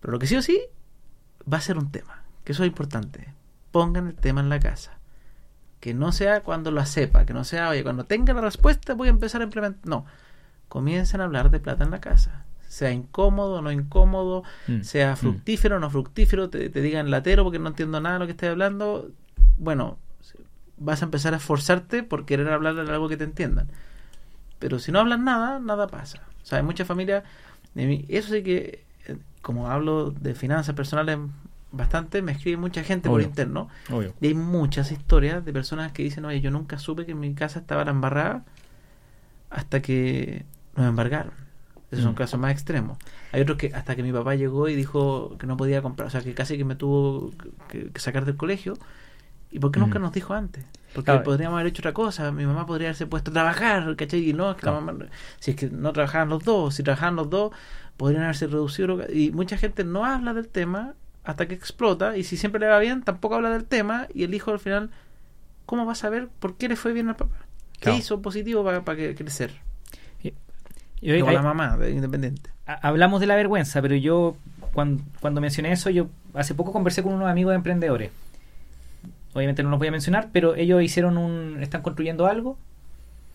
[0.00, 0.62] pero lo que sí o sí
[1.52, 3.34] va a ser un tema, que eso es importante.
[3.72, 4.98] Pongan el tema en la casa.
[5.86, 9.06] Que no sea cuando lo sepa, que no sea, oye, cuando tenga la respuesta voy
[9.06, 9.86] a empezar a implementar.
[9.88, 10.04] No,
[10.68, 12.44] comiencen a hablar de plata en la casa.
[12.66, 14.80] Sea incómodo o no incómodo, Mm.
[14.80, 15.16] sea Mm.
[15.16, 18.32] fructífero o no fructífero, te, te digan latero porque no entiendo nada de lo que
[18.32, 19.12] estoy hablando.
[19.58, 19.96] Bueno,
[20.76, 23.68] vas a empezar a esforzarte por querer hablar de algo que te entiendan.
[24.58, 26.18] Pero si no hablan nada, nada pasa.
[26.42, 27.22] O sea, hay muchas familias,
[27.76, 31.16] eso sí que, eh, como hablo de finanzas personales
[31.72, 33.68] bastante, me escribe mucha gente por interno.
[33.90, 34.14] Obvio.
[34.20, 37.34] Y hay muchas historias de personas que dicen, oye, yo nunca supe que en mi
[37.34, 38.44] casa estaba la embarrada
[39.50, 40.44] hasta que
[40.76, 41.32] nos embargaron.
[41.90, 42.16] Esos son Mm.
[42.16, 42.98] casos más extremos.
[43.32, 46.10] Hay otros que hasta que mi papá llegó y dijo que no podía comprar, o
[46.10, 47.30] sea, que casi que me tuvo
[47.68, 48.74] que, que sacar del colegio.
[49.52, 50.02] ¿Y por qué nunca Mm.
[50.02, 50.64] nos dijo antes?
[50.92, 51.22] Porque Claro.
[51.22, 52.32] podríamos haber hecho otra cosa.
[52.32, 54.28] Mi mamá podría haberse puesto a trabajar, ¿cachai?
[54.28, 55.06] Y no, es que la mamá-
[55.38, 57.52] si es que no trabajaban los dos, si trabajaban los dos,
[57.96, 58.98] podrían haberse reducido.
[59.12, 60.94] Y mucha gente no habla del tema
[61.26, 62.16] hasta que explota.
[62.16, 64.06] Y si siempre le va bien, tampoco habla del tema.
[64.14, 64.90] Y el hijo al final,
[65.66, 67.36] ¿cómo va a saber por qué le fue bien al papá?
[67.80, 69.50] ¿Qué hizo positivo para, para que crecer?
[70.22, 70.32] Yo-
[71.24, 72.50] o hay- la mamá, de independiente.
[72.64, 74.34] hablamos de la vergüenza, pero yo
[74.72, 78.10] cuando, cuando mencioné eso, yo hace poco conversé con unos amigos de emprendedores.
[79.34, 82.56] Obviamente no los voy a mencionar, pero ellos hicieron un, están construyendo algo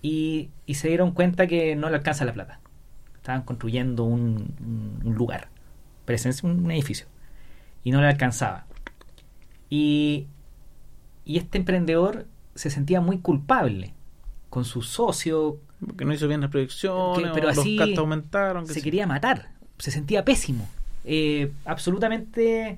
[0.02, 2.60] y, y se dieron cuenta que no le alcanza la plata.
[3.18, 5.50] Estaban construyendo un, un- un lugar,
[6.06, 7.06] presencia un edificio,
[7.84, 8.66] y no le alcanzaba.
[9.70, 10.28] Y,
[11.26, 12.26] y este emprendedor
[12.56, 13.94] se sentía muy culpable
[14.50, 18.00] con su socio, Porque no hizo bien las proyecciones, Que- pero o así los gastos
[18.00, 18.64] aumentaron.
[18.68, 18.84] que se sí.
[18.84, 20.68] quería matar, se sentía pésimo,
[21.04, 22.78] Eh, absolutamente,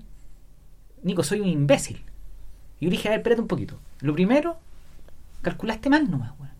[1.03, 2.01] Nico, soy un imbécil.
[2.79, 3.77] Y yo dije, a ver, espérate un poquito.
[4.01, 4.57] Lo primero,
[5.41, 6.53] calculaste mal nomás, weón.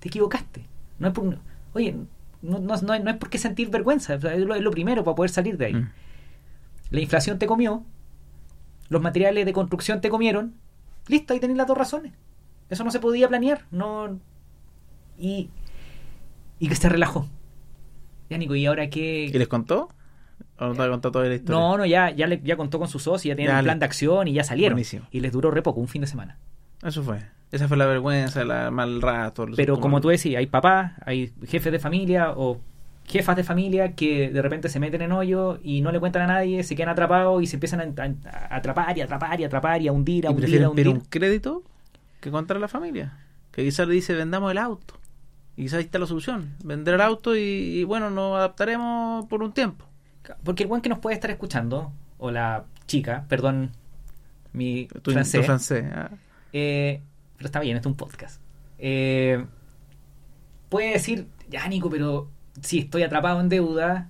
[0.00, 0.64] Te equivocaste.
[0.98, 1.38] No es por,
[1.72, 1.94] oye,
[2.42, 5.14] no, no, no, es- no es por qué sentir vergüenza, lo, es lo primero para
[5.14, 5.74] poder salir de ahí.
[5.74, 5.90] Mm.
[6.90, 7.84] La inflación te comió,
[8.88, 10.54] los materiales de construcción te comieron,
[11.06, 12.12] listo, ahí tenéis las dos razones.
[12.70, 14.18] Eso no se podía planear, no.
[15.18, 15.50] Y,
[16.58, 17.26] y que se relajó.
[18.30, 19.24] Ya, Nico, ¿y ahora qué?
[19.26, 19.88] ¿Y les contó?
[20.58, 21.60] ¿O no te ha contado toda la historia?
[21.60, 23.84] No, no, ya, ya, le- ya contó con su socio, ya tienen un plan de
[23.86, 24.74] acción y ya salieron.
[24.74, 25.06] Buenísimo.
[25.10, 26.38] Y les duró re poco, un fin de semana.
[26.82, 27.20] Eso fue.
[27.50, 29.46] Esa fue la vergüenza, la mal rato.
[29.56, 32.60] Pero como tú decías, hay papás, hay jefes de familia o
[33.08, 36.26] jefas de familia que de repente se meten en hoyo y no le cuentan a
[36.26, 39.82] nadie, se quedan atrapados y se empiezan a, a- a atrapar y atrapar y atrapar
[39.82, 40.84] y a hundir, a hundir, a hundir.
[40.86, 41.62] pedir un crédito
[42.20, 43.18] que contar a la familia.
[43.50, 44.94] Que quizás le dice, vendamos el auto.
[45.56, 46.54] Y quizás ahí está la solución.
[46.62, 49.84] Vender el auto y, y, bueno, nos adaptaremos por un tiempo.
[50.44, 53.70] Porque el buen que nos puede estar escuchando, o la chica, perdón,
[54.52, 55.84] mi Tu, francés, tu francés.
[55.94, 56.10] ah.
[56.52, 57.00] eh,
[57.36, 58.40] pero está bien, esto es un podcast.
[58.78, 59.44] Eh,
[60.68, 62.28] puede decir, ya Nico, pero
[62.62, 64.08] si estoy atrapado en deuda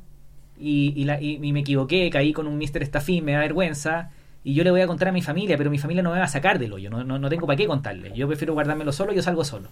[0.58, 2.82] y, y la- y- y me equivoqué, caí con un Mr.
[2.82, 4.10] Staffin, me da vergüenza.
[4.44, 6.24] Y yo le voy a contar a mi familia, pero mi familia no me va
[6.24, 8.12] a sacar del hoyo, no, no, no tengo para qué contarle.
[8.14, 9.68] Yo prefiero guardármelo solo, yo salgo solo.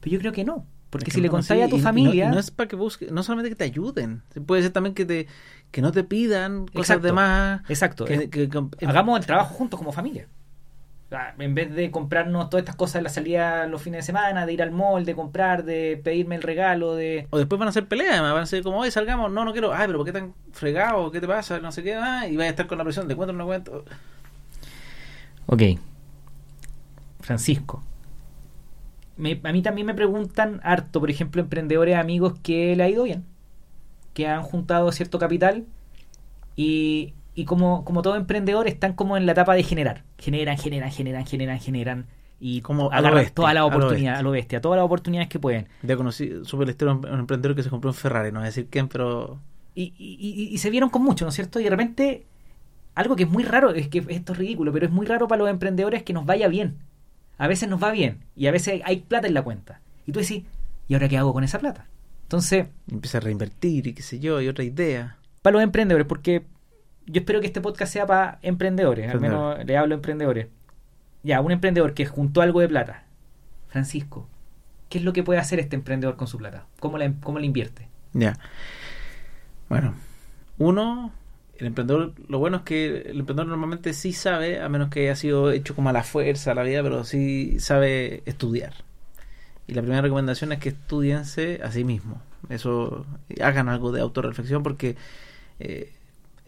[0.00, 1.82] Pero yo creo que no, porque Es si le contáis sí, a tu y- y
[1.82, 2.24] no- familia...
[2.26, 4.22] y no, es para que busque, no solamente que te ayuden.
[4.46, 5.26] Puede ser también que te
[5.70, 7.06] que no te pidan cosas Exacto.
[7.08, 7.60] de más.
[7.68, 8.48] Exacto, que- que-
[8.86, 10.26] hagamos el trabajo juntos como familia.
[11.38, 14.52] En vez de comprarnos todas estas cosas en la salida los fines de semana, de
[14.52, 17.26] ir al mall, de comprar, de pedirme el regalo, de...
[17.30, 19.72] O después van a hacer peleas, van a ser como, oye, salgamos, no, no quiero,
[19.74, 21.10] ay, pero ¿por qué tan fregado?
[21.10, 21.58] ¿Qué te pasa?
[21.58, 23.46] No sé qué, ah, y vas a estar con la presión de cuento o no
[23.46, 23.84] cuento.
[25.46, 25.62] Ok.
[27.20, 27.82] Francisco.
[29.16, 33.02] Me- a mí también me preguntan harto, por ejemplo, emprendedores amigos que le ha ido
[33.04, 33.24] bien,
[34.14, 35.64] que han juntado cierto capital
[36.56, 40.04] y, y como, como todo emprendedor están como en la etapa de generar.
[40.18, 42.06] Generan, generan, generan, generan, generan
[42.42, 45.68] y Como agarran todas las oportunidades, a lo bestia, todas las oportunidades que pueden.
[45.82, 48.46] Ya conocí, supe de un un emprendedor que se compró un Ferrari, no voy a
[48.46, 49.38] decir quién, pero
[49.74, 51.60] y, y- y- y se vieron con mucho, ¿no es cierto?
[51.60, 52.26] Y de repente,
[52.94, 55.40] algo que es muy raro, es que esto es ridículo, pero es muy raro para
[55.40, 56.76] los emprendedores que nos vaya bien.
[57.38, 59.80] A veces nos va bien y a veces hay plata en la cuenta.
[60.06, 60.44] Y tú decís,
[60.88, 61.86] ¿y ahora qué hago con esa plata?
[62.22, 62.66] Entonces...
[62.90, 65.16] Empieza a reinvertir y qué sé yo, y otra idea.
[65.42, 66.42] Para los emprendedores, porque
[67.06, 70.48] yo espero que este podcast sea para emprendedores, al menos le hablo a emprendedores.
[71.22, 73.04] Ya, un emprendedor que juntó algo de plata.
[73.68, 74.26] Francisco,
[74.88, 76.66] ¿qué es lo que puede hacer este emprendedor con su plata?
[76.78, 77.88] ¿Cómo la, cómo la invierte?
[78.12, 78.38] Ya.
[79.68, 79.94] Bueno,
[80.58, 81.12] uno,
[81.58, 85.16] el emprendedor, lo bueno es que el emprendedor normalmente sí sabe, a menos que haya
[85.16, 88.72] sido hecho como a la fuerza la vida, pero sí sabe estudiar.
[89.66, 92.20] Y la primera recomendación es que estudiense a sí mismo.
[92.48, 93.06] Eso,
[93.40, 94.96] hagan algo de autorreflexión porque
[95.60, 95.92] eh,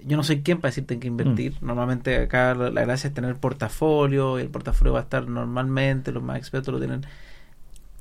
[0.06, 1.54] yo no soy quien para decirte en qué invertir.
[1.60, 1.66] Mm.
[1.66, 6.22] Normalmente acá la, gracia es tener portafolio y el portafolio va a estar normalmente, los
[6.22, 7.06] más expertos lo tienen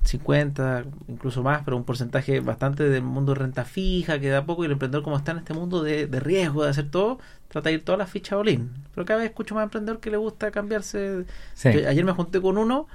[0.04, 4.64] 50, incluso más, pero un porcentaje bastante del mundo de renta fija, que da poco,
[4.64, 7.76] y el emprendedor como está en este mundo de, riesgo, de hacer todo, trata de
[7.76, 8.72] ir todas las fichas bolín.
[8.96, 11.26] Pero cada vez escucho más emprendedor que le gusta cambiarse.
[11.64, 12.88] ayer me junté con uno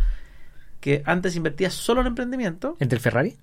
[0.81, 2.77] que antes invertía solo en emprendimiento.
[2.81, 3.37] ¿Entre el Ferrari?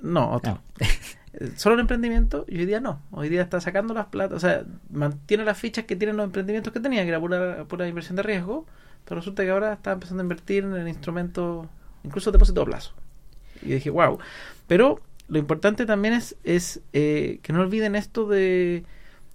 [0.00, 0.60] No, otro.
[0.80, 0.84] Ah.
[1.56, 3.00] solo en emprendimiento y hoy día no.
[3.10, 6.72] Hoy día está sacando las plata, o sea, mantiene las fichas que tienen los emprendimientos
[6.72, 8.66] que tenía, que era pura, pura inversión de riesgo,
[9.04, 11.66] pero resulta que ahora está empezando a invertir en instrumentos
[12.02, 12.92] incluso depósito a plazo.
[13.62, 14.18] Y dije, wow.
[14.66, 18.84] Pero lo importante también es, es eh, que no olviden esto de,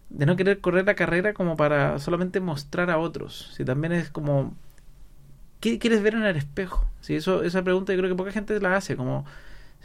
[0.09, 3.51] de no querer correr la carrera como para solamente mostrar a otros.
[3.55, 4.55] Si también es como,
[5.59, 6.87] ¿qué quieres ver en el espejo?
[7.01, 9.25] Si eso, esa pregunta yo creo que poca gente la hace, como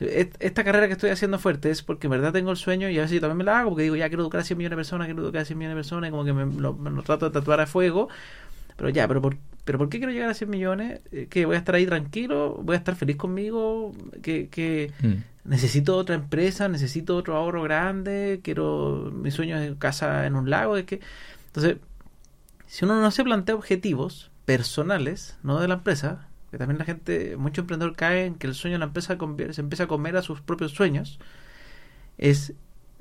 [0.01, 3.03] esta carrera que estoy haciendo fuerte es porque en verdad tengo el sueño y a
[3.03, 4.77] veces yo también me la hago porque digo, ya quiero educar a 100 millones de
[4.77, 7.33] personas, quiero educar a 100 millones de personas y como que me lo trato de
[7.33, 8.09] tatuar a fuego
[8.77, 11.01] pero ya, pero ¿por, pero ¿por qué quiero llegar a 100 millones?
[11.13, 12.61] Eh, ¿Que voy a estar ahí tranquilo?
[12.63, 13.93] ¿Voy a estar feliz conmigo?
[14.23, 15.49] ¿Que, que mm.
[15.49, 16.69] necesito otra empresa?
[16.69, 18.41] ¿Necesito otro ahorro grande?
[18.43, 20.77] ¿Quiero mi sueño es casa en un lago?
[20.77, 21.01] Es que...
[21.47, 21.77] Entonces,
[22.67, 27.37] si uno no se plantea objetivos personales, no de la empresa, que también la gente,
[27.37, 29.19] mucho emprendedor cae en que el sueño la empresa
[29.51, 31.19] se empieza a comer a sus propios sueños,
[32.17, 32.55] es,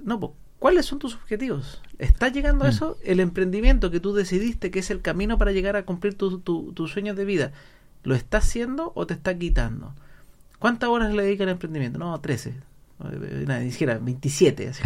[0.04, 1.82] no, ¿Cuáles son tus objetivos?
[2.00, 2.72] ¿Estás llegando a mm.
[2.72, 2.98] eso?
[3.04, 6.88] El emprendimiento que tú decidiste que es el camino para llegar a cumplir tus tu,
[6.88, 7.52] sueños de vida,
[8.04, 9.94] ¿lo estás haciendo o te está quitando?
[10.60, 12.00] ¿Cuántas horas le dedica al emprendimiento?
[12.00, 12.54] No, 13.
[13.46, 14.70] Ni siquiera, 27.
[14.70, 14.84] Así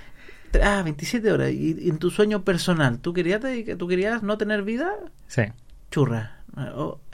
[0.62, 1.52] ah, 27 horas.
[1.52, 2.98] ¿Y, en tu sueño personal?
[2.98, 3.42] ¿Tú querías,
[3.76, 4.90] ¿Tú querías no tener vida?
[5.28, 5.42] Sí.
[5.90, 6.39] Churra.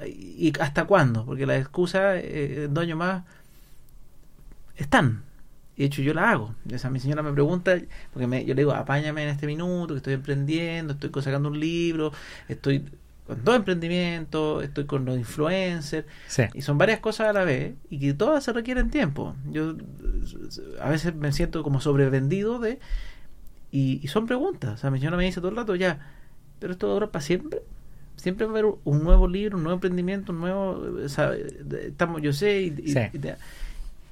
[0.07, 1.25] ¿Y hasta cuándo?
[1.25, 3.25] Porque las excusas, eh, dos años más,
[4.77, 5.27] están
[5.77, 6.55] de hecho, yo la hago.
[6.75, 7.79] O sea, mi señora me pregunta,
[8.13, 11.61] porque me, yo le digo, apáñame en este minuto, que estoy emprendiendo, estoy sacando un
[11.61, 12.13] libro,
[12.49, 12.85] estoy
[13.27, 16.07] con dos emprendimientos, estoy con los influencers.
[16.55, 19.37] Y son varias cosas a la vez y que todas se requieren tiempo.
[19.51, 19.77] Yo
[20.81, 22.79] a veces me siento como sobrevendido de...
[23.71, 24.75] Y, son preguntas.
[24.75, 26.11] O sea, mi señora me dice todo el rato, ya,
[26.59, 27.61] pero esto dura para siempre
[28.17, 32.23] siempre va a haber un nuevo libro, un nuevo emprendimiento, un nuevo, o sea, estamos,
[32.23, 32.95] yo sé, y,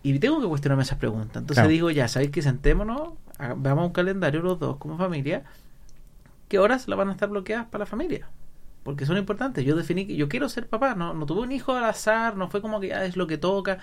[0.02, 1.42] y tengo que cuestionarme esas preguntas.
[1.42, 3.14] Entonces digo, ya, ¿sabéis que sentémonos?
[3.57, 5.44] Veamos un calendario los dos como familia.
[6.48, 8.28] ¿Qué horas la van a estar bloqueadas para la familia?
[8.82, 9.64] Porque son importantes.
[9.64, 10.94] Yo definí que yo quiero ser papá.
[10.94, 12.36] No, no tuve un hijo al azar.
[12.36, 13.78] No fue como que ya ah, es lo que toca.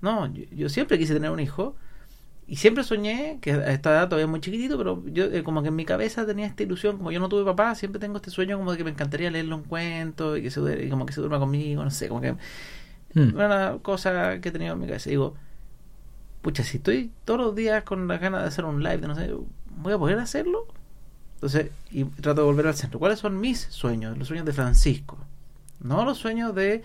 [0.00, 1.76] No, yo, siempre quise tener un hijo.
[2.46, 5.68] Y siempre soñé, que a esta edad todavía muy chiquitito, pero yo eh, como que
[5.68, 8.58] en mi cabeza tenía esta ilusión, como yo no tuve papá, siempre tengo este sueño
[8.58, 11.20] como de que me encantaría leerle un cuento y que se y como que se
[11.20, 12.32] duerma conmigo, no sé, como que
[13.14, 13.34] hmm.
[13.34, 15.08] una cosa que he tenido en mi cabeza.
[15.08, 15.34] Digo,
[16.42, 19.14] pucha, si estoy todos los días con la ganas de hacer un live, de no
[19.14, 19.32] sé,
[19.76, 20.66] ¿voy a poder hacerlo?
[21.36, 23.00] Entonces, y trato de volver al centro.
[23.00, 24.16] ¿Cuáles son mis sueños?
[24.18, 25.18] Los sueños de Francisco.
[25.80, 26.82] No los sueños de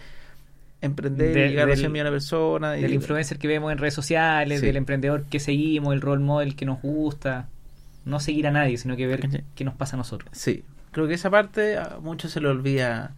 [0.82, 2.82] emprender y llegar a 100 millones de personas.
[2.82, 6.66] Del influencer que vemos en redes sociales, del emprendedor que seguimos, el role model que
[6.66, 7.48] nos gusta.
[8.06, 10.30] No seguir a nadie, sino que ver qué nos pasa a nosotros.
[10.32, 13.14] Sí, creo que esa parte a muchos se le olvida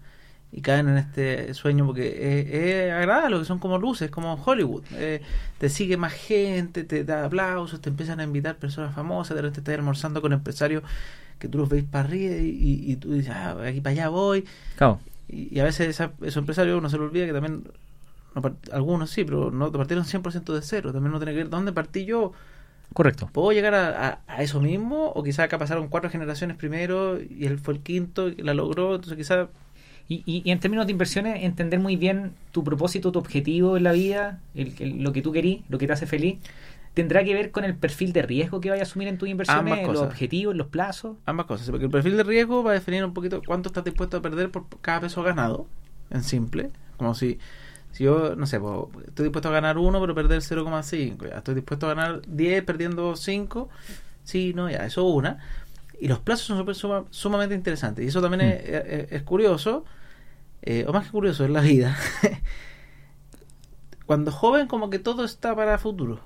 [0.51, 2.47] y caen en este sueño porque
[2.87, 4.83] es, agradable, que son como luces, como Hollywood.
[4.95, 5.21] Eh,
[5.59, 9.59] te sigue más gente, te da aplausos, te empiezan a invitar personas famosas, de repente
[9.59, 10.83] estás almorzando con empresarios
[11.37, 14.45] que tú los veis para arriba y, tú dices, ah, aquí para allá voy.
[15.29, 17.63] Y, a veces esos empresarios uno se le olvida que también,
[18.71, 20.91] algunos sí, pero no partieron 100% de cero.
[20.91, 22.33] También no tiene que ver dónde partí yo.
[22.93, 23.29] Correcto.
[23.31, 25.11] ¿Puedo llegar a, a, eso mismo?
[25.11, 28.95] O quizás acá pasaron cuatro generaciones primero y él fue el quinto y la logró.
[28.95, 29.47] Entonces quizás
[30.09, 33.91] y, y, en términos de inversiones, entender muy bien tu propósito, tu objetivo en la
[33.91, 36.39] vida, el, lo que tú querís, lo que te hace feliz,
[36.93, 39.87] tendrá que ver con el perfil de riesgo que vayas a asumir en tus inversiones,
[39.87, 41.17] los objetivos, los plazos.
[41.25, 44.17] Ambas cosas, porque el perfil de riesgo va a definir un poquito cuánto estás dispuesto
[44.17, 45.67] a perder por cada peso ganado,
[46.09, 47.39] en simple, como si
[47.91, 51.87] si yo, no sé, pues, estoy dispuesto a ganar 1 pero perder 0,5, estoy dispuesto
[51.87, 53.69] a ganar 10 perdiendo 5,
[54.23, 55.39] sí, no, ya, eso una.
[55.99, 58.05] Y los plazos son sumamente interesantes.
[58.05, 58.51] Y eso también mm.
[58.51, 59.85] es, es, curioso,
[60.61, 61.97] eh, o más que curioso, es la vida.
[64.05, 66.19] cuando joven como que todo está para futuro.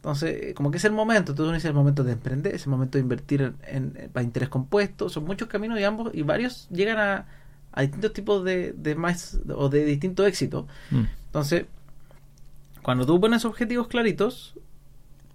[0.00, 2.70] Entonces, como que es el momento, entonces uno dice el momento de emprender, es el
[2.70, 6.68] momento de invertir en, en- para interés compuesto, son muchos caminos y ambos, y varios
[6.70, 7.26] llegan a,
[7.72, 10.66] a distintos tipos de, de más o de distinto éxito.
[10.90, 11.04] Mm.
[11.26, 11.66] Entonces,
[12.82, 14.54] cuando tú pones objetivos claritos,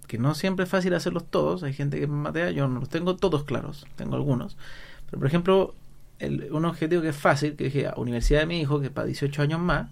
[0.08, 2.88] que no siempre es fácil hacerlos todos, hay gente que me matea, yo no los
[2.88, 4.56] tengo todos claros, tengo algunos.
[5.06, 5.74] Pero, por ejemplo,
[6.18, 8.92] el- un objetivo que es fácil, que dije, a universidad de mi hijo, que es
[8.92, 9.88] para 18 años más,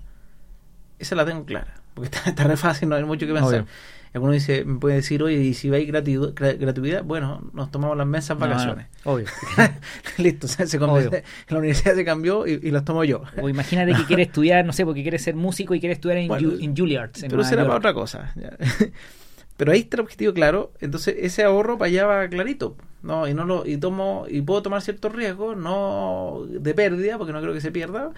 [0.98, 3.62] esa la tengo clara, porque está, está re fácil, no hay mucho que pensar.
[3.62, 3.66] Obvio.
[4.14, 7.96] Alguno dice, me puede decir, oye, y si vais gratitud- gra- gratuidad, bueno, nos tomamos
[7.96, 8.86] las mesas vacaciones.
[9.04, 9.26] No, obvio.
[10.18, 13.22] Listo, se, se convierte- la universidad se cambió y, y las tomo yo.
[13.42, 16.28] O imagínate que quiere estudiar, no sé, porque quiere ser músico y quiere estudiar en,
[16.28, 17.10] Bueno, en Juilliard.
[17.22, 18.32] en Pero será para otra cosa.
[19.56, 20.72] Pero ahí está el objetivo claro.
[20.80, 22.76] Entonces ese ahorro para allá va clarito.
[23.02, 27.32] No, y no lo, y tomo, y puedo tomar ciertos riesgos, no de pérdida, porque
[27.34, 28.12] no creo que se pierda,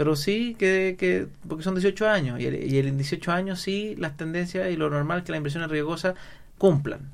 [0.00, 3.60] pero sí que, que porque son 18 años, y, el, y el- en 18 años
[3.60, 6.14] sí las tendencias y lo normal es que las inversiones riesgosas
[6.56, 7.10] cumplan.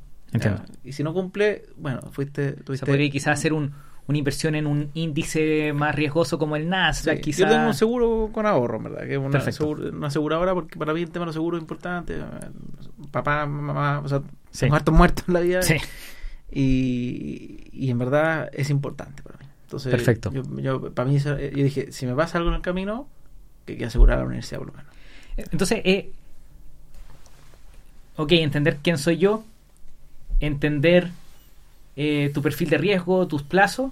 [0.84, 3.72] Y si no cumple, bueno, fuiste, O tuviste sea, podría quizás hacer un,
[4.06, 7.40] una inversión en un índice más riesgoso como el Nasdaq, Sí, quizás.
[7.40, 9.00] Yo tengo un seguro con ahorro, ¿verdad?
[9.04, 11.62] Que es una, seguro- una aseguradora porque para mí el tema de los seguros es
[11.62, 12.16] importante.
[13.10, 14.22] Papá, mamá, o sea,
[14.52, 14.68] Sí.
[14.70, 15.62] hartos muertos en la vida.
[15.62, 15.74] Sí.
[16.52, 19.35] Y, y en verdad es importante mí.
[19.66, 20.32] Entonces, Perfecto.
[20.32, 23.08] Yo, yo- para mí, eso- yo dije, si me pasa algo en el camino,
[23.64, 24.92] que hay que asegurar a la universidad por lo menos.
[25.36, 26.10] Entonces, eh,
[28.16, 29.44] ok, entender quién soy yo,
[30.40, 31.10] entender
[31.96, 33.90] eh, tu perfil de riesgo, tus plazos,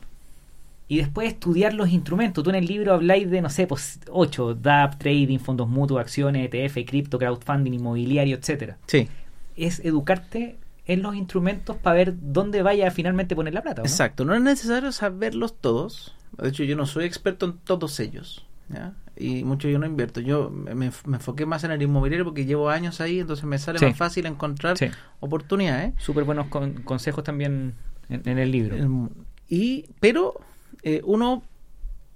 [0.89, 2.45] y después estudiar los instrumentos.
[2.45, 6.47] Tú en el libro habláis de, no sé, pues 8, DAP, trading, fondos mutuos, acciones,
[6.53, 8.77] ETF, cripto, crowdfunding, inmobiliario, etcétera.
[8.87, 9.09] Sí,
[9.57, 10.57] Es educarte
[10.87, 13.82] en los instrumentos para ver dónde vaya a finalmente poner la plata.
[13.82, 13.89] ¿o ¿no?
[13.91, 14.24] exacto.
[14.24, 16.14] No es necesario saberlos todos.
[16.39, 18.45] De hecho, yo no soy experto en todos ellos.
[18.68, 18.93] ¿ya?
[19.16, 20.20] Y mucho yo no invierto.
[20.20, 23.78] Yo me, me enfoqué más en el inmobiliario porque llevo años ahí, entonces me sale
[23.78, 23.87] Sí.
[23.87, 24.87] más fácil encontrar Sí.
[25.20, 25.95] oportunidades.
[25.99, 27.74] Súper buenos con- consejos también
[28.09, 28.76] en, en el libro.
[28.76, 29.09] El-
[29.49, 30.41] Y, pero
[30.82, 31.43] eh, uno,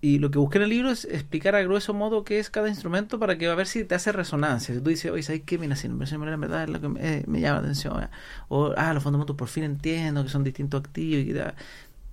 [0.01, 2.69] y lo que busqué en el libro es explicar a grueso modo qué es cada
[2.69, 4.75] instrumento para que a ver si te hace resonancia.
[4.75, 5.59] Si tú dices, oye, ¿sabes qué?
[5.59, 8.03] Mira, si inmobiliaria en verdad es lo que me, eh, me llama la atención.
[8.05, 8.09] eh.
[8.49, 11.55] O, ah, los fondos mutuos por fin entiendo que son distintos activos y tal.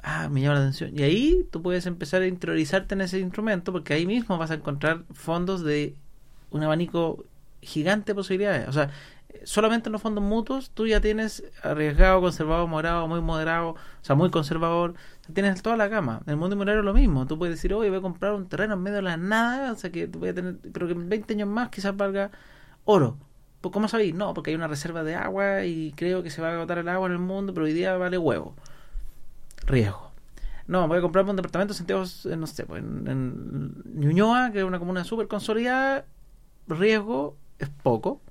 [0.04, 0.92] Ah, me llama la atención.
[0.98, 4.56] Y ahí tú puedes empezar a interiorizarte en ese instrumento porque ahí mismo vas a
[4.56, 5.96] encontrar fondos de
[6.52, 7.26] un abanico
[7.62, 8.68] gigante de posibilidades.
[8.68, 8.92] O sea,
[9.44, 14.16] solamente en los fondos mutuos tú ya tienes arriesgado, conservado, moderado, muy moderado, o sea,
[14.16, 14.96] muy conservador.
[15.34, 16.22] Tienes toda la gama.
[16.26, 17.26] En el mundo inmobiliario lo mismo.
[17.28, 19.76] Tú puedes decir, oye, voy a comprar un terreno en medio de la nada, o
[19.76, 22.32] sea, que voy a tener, pero que en 20 años más quizás valga
[22.86, 23.18] oro.
[23.62, 24.14] Pues, ¿Cómo sabéis?
[24.14, 26.88] No, porque hay una reserva de agua y creo que se va a agotar el
[26.88, 28.56] agua en el mundo, pero hoy día vale huevo.
[29.66, 30.12] Riesgo.
[30.68, 32.04] No, voy a comprarme un departamento en Santiago,
[32.38, 36.06] no sé, pues, en, en Ñuñoa, que es una comuna súper consolidada.
[36.68, 38.22] Riesgo es poco,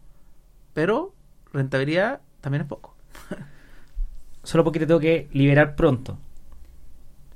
[0.74, 1.14] pero
[1.52, 2.94] rentabilidad también es poco.
[4.42, 6.18] Solo porque te tengo que liberar pronto.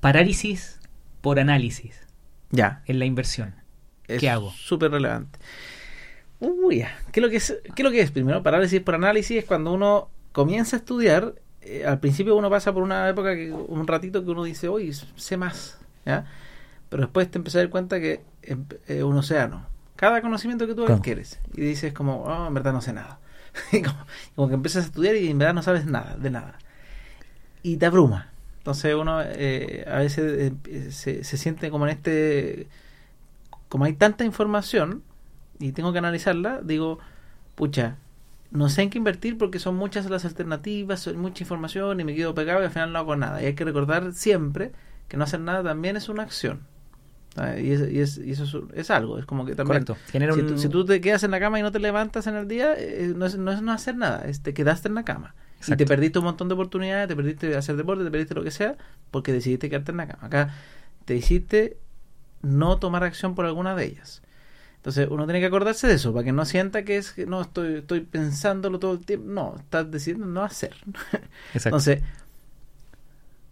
[0.00, 0.80] Parálisis
[1.20, 2.06] por análisis
[2.50, 2.82] Ya.
[2.86, 3.54] en la inversión.
[4.06, 4.50] Es ¿Qué hago?
[4.50, 5.38] Súper relevante.
[6.40, 6.96] Uy, ya.
[7.12, 8.10] ¿Qué es, lo que es, ¿Qué es lo que es?
[8.10, 11.34] Primero, parálisis por análisis es cuando uno comienza a estudiar.
[11.62, 14.92] eh, al principio uno pasa por una época, que un ratito que uno dice, oye,
[15.16, 15.78] sé más.
[16.06, 16.26] ¿ya?
[16.88, 19.66] Pero después te empiezas a dar cuenta que em- es un océano.
[19.96, 20.94] Cada conocimiento que tú Claro.
[21.00, 21.40] adquieres.
[21.54, 23.18] Y dices como, oh, en verdad no sé nada.
[24.34, 26.58] como que empiezas a estudiar y en verdad no sabes nada, de nada.
[27.62, 28.30] Y te abruma.
[28.58, 32.68] Entonces uno eh, a veces eh, se, se siente como en este...
[33.68, 35.02] Como hay tanta información
[35.58, 36.98] y tengo que analizarla, digo,
[37.54, 37.96] pucha,
[38.50, 42.14] no sé en qué invertir porque son muchas las alternativas, son mucha información y me
[42.14, 43.42] quedo pegado y al final no hago nada.
[43.42, 44.72] Y hay que recordar siempre
[45.08, 46.60] que no hacer nada también es una acción.
[47.40, 49.84] Ah, Y, es- y es- y eso es, es algo, es como que también...
[49.84, 49.96] Correcto.
[50.10, 52.26] Genera Si, un- tú, si tú te quedas en la cama y no te levantas
[52.26, 54.94] en el día, eh, no, es, no es no hacer nada, es te quedaste en
[54.94, 55.34] la cama.
[55.36, 55.76] Y Exacto.
[55.84, 58.76] te perdiste un montón de oportunidades, te perdiste hacer deporte, te perdiste lo que sea,
[59.10, 60.26] porque decidiste quedarte en la cama.
[60.26, 60.54] Acá
[61.04, 61.76] te hiciste
[62.42, 64.22] no tomar acción por alguna de ellas.
[64.76, 67.40] Entonces uno tiene que acordarse de eso, para que no sienta que es que no
[67.42, 69.26] estoy, estoy pensándolo todo el tiempo.
[69.28, 70.74] No, estás decidiendo no hacer.
[71.54, 71.68] Exacto.
[71.68, 72.02] Entonces,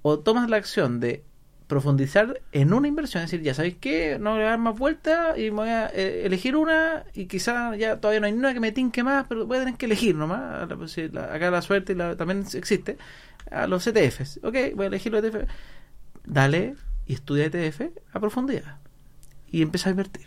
[0.03, 1.25] o tomas la acción de
[1.67, 5.37] profundizar en una inversión, es decir, ya sabéis que no voy a dar más vuelta
[5.37, 8.61] y me voy a eh, elegir una y quizá ya todavía no hay ninguna que
[8.61, 10.69] me tinque más, pero voy a tener que elegir nomás.
[10.69, 12.99] La- si la- Acá la suerte la- también existe.
[13.51, 14.41] A los ETFs.
[14.43, 15.47] Ok, voy a elegir los ETF.
[16.25, 16.75] Dale
[17.07, 18.79] y estudia ETF a profundidad.
[19.49, 20.27] Y empieza a invertir.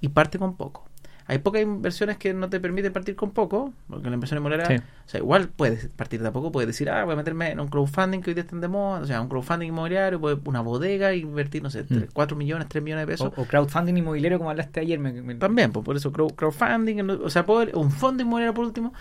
[0.00, 0.88] Y parte con poco.
[1.26, 4.84] Hay pocas inversiones que no te permiten partir con poco, porque la inversión inmobiliaria, Sí.
[4.84, 7.60] o sea, igual puedes partir de a poco, puedes decir, ah, voy a meterme en
[7.60, 11.10] un crowdfunding que hoy día están de moda, o sea, un crowdfunding inmobiliario, una bodega,
[11.12, 12.04] e invertir, no sé, Mm.
[12.12, 13.32] 4 millones, 3 millones de pesos.
[13.36, 14.98] o crowdfunding inmobiliario, como hablaste ayer.
[14.98, 18.64] me- me- También, pues por eso crow- crowdfunding, o sea, puedo, un fondo inmobiliario por
[18.66, 18.92] último,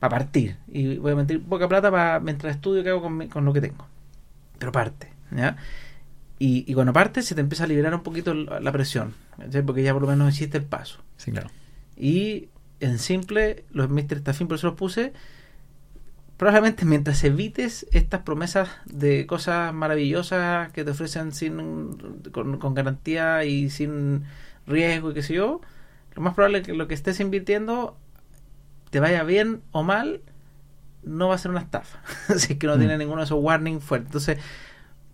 [0.00, 0.56] para partir.
[0.68, 3.52] Y voy a meter poca plata para mientras estudio qué hago con, mi- con lo
[3.52, 3.86] que tengo.
[4.58, 5.56] Pero parte, ¿ya?
[6.40, 9.14] Y, y cuando parte se te empieza a liberar un poquito la presión,
[9.66, 11.00] porque ya por lo menos hiciste el paso.
[11.16, 11.48] Sí, claro.
[11.98, 12.48] Y
[12.80, 14.18] en simple, los Mr.
[14.20, 15.12] Staffing, por eso los puse.
[16.36, 21.96] Probablemente mientras evites estas promesas de cosas maravillosas que te ofrecen sin
[22.30, 24.22] con, con garantía y sin
[24.64, 25.60] riesgo y qué sé yo,
[26.14, 27.96] lo más probable es que lo que estés invirtiendo
[28.90, 30.20] te vaya bien o mal,
[31.02, 32.00] no va a ser una estafa.
[32.28, 32.78] Así que no Mm.
[32.78, 34.06] tiene ninguno de esos warnings fuertes.
[34.06, 34.38] Entonces,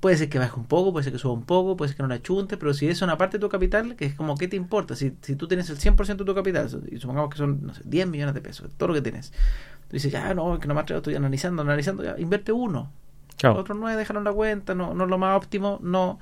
[0.04, 2.02] puede ser que baje un poco, puede ser que suba un poco, puede ser que
[2.02, 4.48] no la chunte, pero si es una parte de tu capital, que es como, ¿qué
[4.48, 4.94] te importa?
[4.94, 7.80] Si, si tú tienes el 100% de tu capital, y supongamos que son, no sé,
[7.86, 9.32] 10 millones de pesos, todo lo que tienes,
[9.88, 12.92] tú dices, ya, no, que no me atrevo, estoy analizando, analizando, ya, invierte uno.
[13.38, 13.58] Claro.
[13.58, 16.18] Otros nueve, déjalo en la cuenta, no, no es lo más óptimo, no.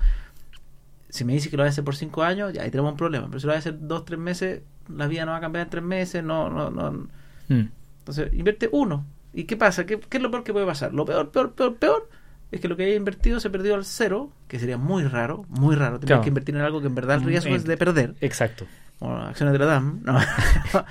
[1.08, 2.98] Si me dices que lo vas a hacer por 5 años, ya ahí tenemos un
[2.98, 4.62] problema, pero si lo vas a hacer 2, 3 meses,
[4.94, 7.08] la vida no va a cambiar en 3 meses, no, no, no.
[7.48, 7.68] Mm.
[7.98, 9.04] Entonces, invierte uno.
[9.34, 9.86] ¿Y qué pasa?
[9.86, 10.94] ¿Qué, qué es lo peor que puede pasar?
[10.94, 12.21] Lo peor, peor, peor, peor
[12.52, 15.74] es que lo que haya invertido se perdió al cero, que sería muy raro, muy
[15.74, 15.98] raro.
[15.98, 16.22] Tienes Claro.
[16.22, 17.56] que invertir en algo que en verdad el Mm, riesgo eh.
[17.56, 18.14] es de perder.
[18.20, 18.66] Exacto.
[18.98, 20.00] Como acciones de la DAM.
[20.04, 20.16] No.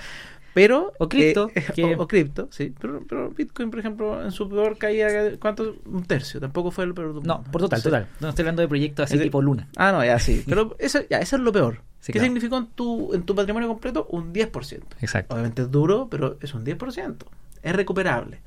[0.54, 0.92] pero.
[1.00, 2.74] O cripto, eh, que- o, o cripto, sí.
[2.80, 5.08] Pero, pero Bitcoin, por ejemplo, en su peor caída,
[5.40, 5.78] ¿cuánto?
[5.86, 6.40] Un tercio.
[6.40, 7.14] Tampoco fue el peor.
[7.16, 7.52] del No, mundo.
[7.52, 8.18] por total, Entonces- total.
[8.20, 9.68] No estoy hablando de proyectos así de- tipo Luna.
[9.78, 10.44] Ah, no, ya sí.
[10.50, 11.82] Pero eso, ya, eso es lo peor.
[12.02, 12.26] Sí, ¿Qué claro.
[12.26, 14.08] significó en tu, en tu patrimonio completo?
[14.10, 14.82] Un 10%.
[15.02, 15.36] Exacto.
[15.36, 17.16] Obviamente es duro, pero es un 10%.
[17.62, 18.40] Es recuperable.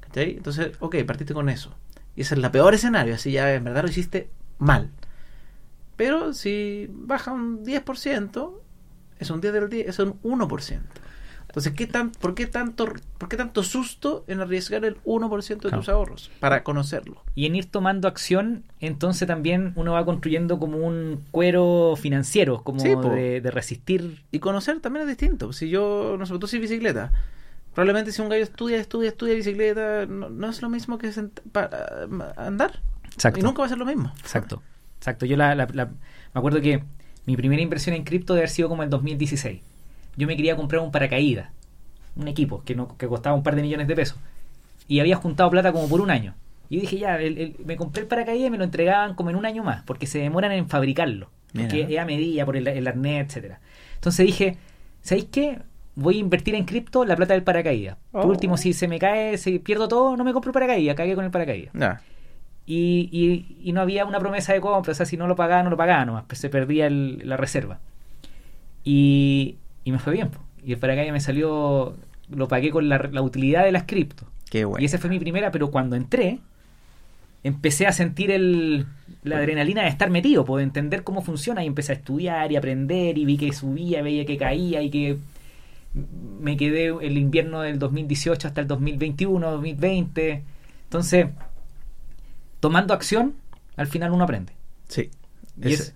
[0.00, 0.32] ¿Cachai?
[0.36, 1.72] Entonces, ok, partiste con eso.
[2.18, 3.14] Y ese es el peor escenario.
[3.14, 4.90] Así ya en verdad lo hiciste mal.
[5.94, 8.52] Pero si baja un 10%,
[9.20, 10.80] es un 10 del 10, es un 1%.
[11.46, 15.56] Entonces, ¿qué tan, por, qué tanto, ¿por qué tanto susto en arriesgar el 1% de
[15.60, 15.78] Claro.
[15.78, 16.30] tus ahorros?
[16.40, 17.22] Para conocerlo.
[17.36, 22.80] Y en ir tomando acción, entonces también uno va construyendo como un cuero financiero, como
[22.80, 24.24] Sí, de, de resistir.
[24.32, 25.52] Y conocer también es distinto.
[25.52, 27.12] Si yo, no sé, tú sí bicicleta.
[27.78, 31.12] Probablemente si un gallo estudia, estudia, estudia bicicleta, no, no es lo mismo que
[31.52, 32.80] para andar.
[33.14, 33.38] Exacto.
[33.38, 34.12] Y nunca va a ser lo mismo.
[34.18, 34.64] Exacto.
[34.98, 35.26] Exacto.
[35.26, 35.92] Yo la, la- la- me
[36.34, 36.82] acuerdo que
[37.24, 39.60] mi primera inversión en cripto debe haber sido como el 2016.
[40.16, 41.50] Yo me quería comprar un paracaídas,
[42.16, 44.18] un equipo que, no, que costaba un par de millones de pesos.
[44.88, 46.34] Y había juntado plata como por un año.
[46.68, 49.36] Y dije, ya, el- el- me compré el paracaídas y me lo entregaban como en
[49.36, 51.30] un año más, porque se demoran en fabricarlo.
[51.54, 53.60] Porque es a medida por el, el arnés, etcétera.
[53.94, 54.56] Entonces dije,
[55.00, 55.60] ¿sabéis qué?
[56.00, 57.96] Voy a invertir en cripto la plata del paracaídas.
[58.12, 58.28] Por Oh.
[58.28, 61.24] último, si se me cae, si pierdo todo, no me compro el paracaídas, cagué con
[61.24, 61.72] el paracaídas.
[62.66, 65.62] Y, y- y no había una promesa de compra, o sea, si no lo pagaba,
[65.62, 67.78] no lo pagaba nomás, pues se perdía el- la reserva.
[68.84, 70.38] Y, y me fue bien, po.
[70.64, 71.94] y el paracaídas me salió,
[72.30, 74.24] lo pagué con la, la utilidad de las cripto.
[74.50, 74.82] Qué bueno.
[74.82, 76.38] Y esa fue mi primera, pero cuando entré,
[77.44, 78.86] empecé a sentir el,
[79.24, 83.16] la adrenalina de estar metido, de entender cómo funciona, y empecé a estudiar y aprender,
[83.18, 85.16] y vi que subía, veía que caía, y que
[85.94, 90.42] me quedé el invierno del 2018 hasta el 2021, 2020.
[90.84, 91.26] Entonces,
[92.60, 93.34] tomando acción,
[93.76, 94.52] al final uno aprende.
[94.88, 95.10] Sí.
[95.60, 95.94] Y Es- es-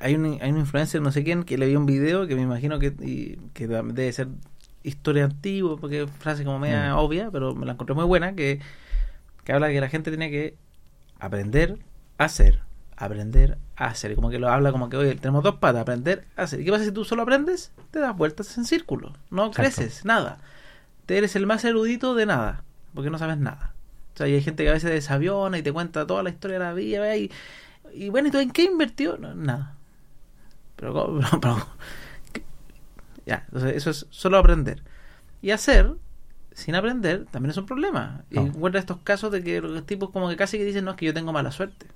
[0.00, 2.42] hay, un, hay un influencer, no sé quién, que le vio un video que me
[2.42, 4.28] imagino que, y- que debe ser
[4.82, 6.98] historia antigua, porque es frase como media Mm.
[6.98, 8.60] obvia, pero me la encontré muy buena, que,
[9.44, 10.54] que habla que la gente tiene que
[11.18, 11.78] aprender
[12.18, 12.60] a hacer,
[13.04, 16.26] aprender a hacer, y como que lo habla como que, oye, tenemos dos patas, aprender
[16.36, 16.60] a hacer.
[16.60, 17.72] ¿Y qué pasa si tú solo aprendes?
[17.90, 19.62] Te das vueltas en círculo, no Exacto.
[19.76, 20.38] creces, nada.
[21.06, 22.62] Te eres el más erudito de nada,
[22.94, 23.74] porque no sabes nada.
[24.14, 26.58] O sea, y hay gente que a veces desaviona y te cuenta toda la historia
[26.58, 27.30] de la vida, y,
[27.94, 29.16] y bueno, ¿y tú en qué invirtió?
[29.18, 29.74] No, nada.
[30.76, 31.66] Pero, pero-
[33.26, 34.82] ya, entonces eso es solo aprender.
[35.42, 35.94] Y hacer,
[36.52, 38.24] sin aprender, también es un problema.
[38.30, 38.42] Y No.
[38.46, 41.06] encuentra estos casos de que los tipos como que casi que dicen, no, es que
[41.06, 41.86] yo tengo mala suerte.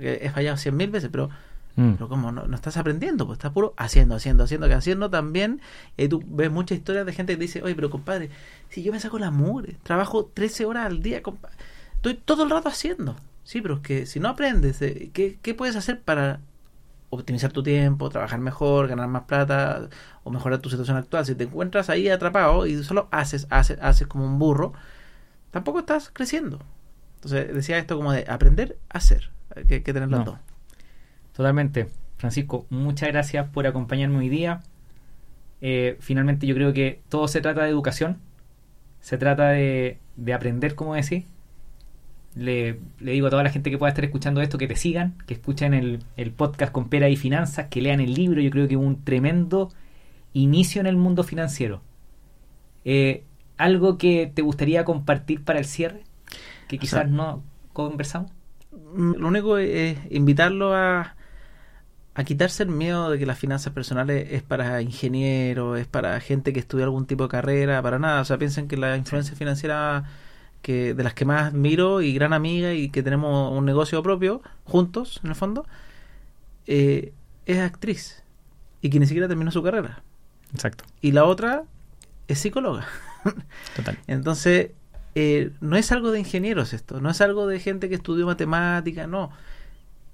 [0.00, 1.28] Porque he fallado cien mil veces, pero
[1.76, 1.92] Mm.
[1.92, 5.60] pero como no, no estás aprendiendo, pues estás puro haciendo, haciendo, haciendo, que haciendo también.
[5.96, 8.28] Y ahí tú ves muchas historias de gente que dice, oye, pero compadre,
[8.70, 11.50] si yo me saco la mugre, trabajo 13 horas al día, compa-
[11.94, 13.14] estoy todo el rato haciendo.
[13.44, 16.40] Sí, pero es que si no aprendes, eh, ¿qué, qué puedes hacer para
[17.10, 19.88] optimizar tu tiempo, trabajar mejor, ganar más plata
[20.24, 21.24] o mejorar tu situación actual?
[21.24, 24.72] Si te encuentras ahí atrapado y solo haces, haces, haces como un burro,
[25.52, 26.58] tampoco estás creciendo.
[27.14, 30.24] Entonces decía esto como de aprender a hacer, hay que, que tener los No.
[30.24, 30.38] dos.
[31.34, 31.88] Totalmente.
[32.18, 34.60] Francisco, muchas gracias por acompañarme hoy día.
[35.62, 38.18] Eh, finalmente yo creo que todo se trata de educación,
[39.00, 41.24] se trata de, de aprender, como decís.
[42.36, 45.16] Le, le digo a toda la gente que pueda estar escuchando esto que te sigan,
[45.26, 48.40] que escuchen el, el podcast con Pera y Finanzas, que lean el libro.
[48.40, 49.70] Yo creo que es un tremendo
[50.32, 51.82] inicio en el mundo financiero.
[52.84, 53.24] Eh,
[53.56, 56.04] ¿Algo que te gustaría compartir para el cierre?
[56.68, 57.42] Que quizás no
[57.72, 58.30] conversamos.
[58.72, 61.14] Mm, lo único es invitarlo a,
[62.14, 66.52] a quitarse el miedo de que las finanzas personales es para ingenieros, es para gente
[66.52, 68.20] que estudia algún tipo de carrera, para nada.
[68.20, 70.04] O sea, piensen que la influencia financiera
[70.62, 74.42] que de las que más admiro y gran amiga y que tenemos un negocio propio
[74.64, 75.66] juntos, en el fondo,
[76.66, 77.12] eh,
[77.46, 78.22] es actriz
[78.82, 80.02] y que ni siquiera terminó su carrera.
[80.52, 80.84] Exacto.
[81.00, 81.64] Y la otra
[82.28, 82.86] es psicóloga.
[83.76, 83.98] Total.
[84.06, 84.72] Entonces,
[85.14, 89.06] eh, no es algo de ingenieros esto, no es algo de gente que estudió matemática,
[89.06, 89.30] no.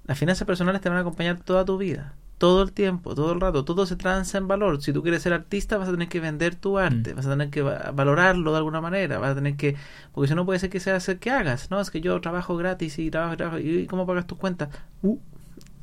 [0.05, 3.41] Las finanzas personales te van a acompañar toda tu vida, todo el tiempo, todo el
[3.41, 4.81] rato, todo se transa en valor.
[4.81, 7.15] Si tú quieres ser artista, vas a tener que vender tu arte, Mm.
[7.17, 9.75] vas a tener que va- valorarlo de alguna manera, vas a tener que,
[10.13, 12.55] porque si no puede ser que sea hacer que hagas, no, es que yo trabajo
[12.55, 14.69] gratis y trabajo, y trabajo, y cómo pagas tus cuentas.
[15.01, 15.17] Uh.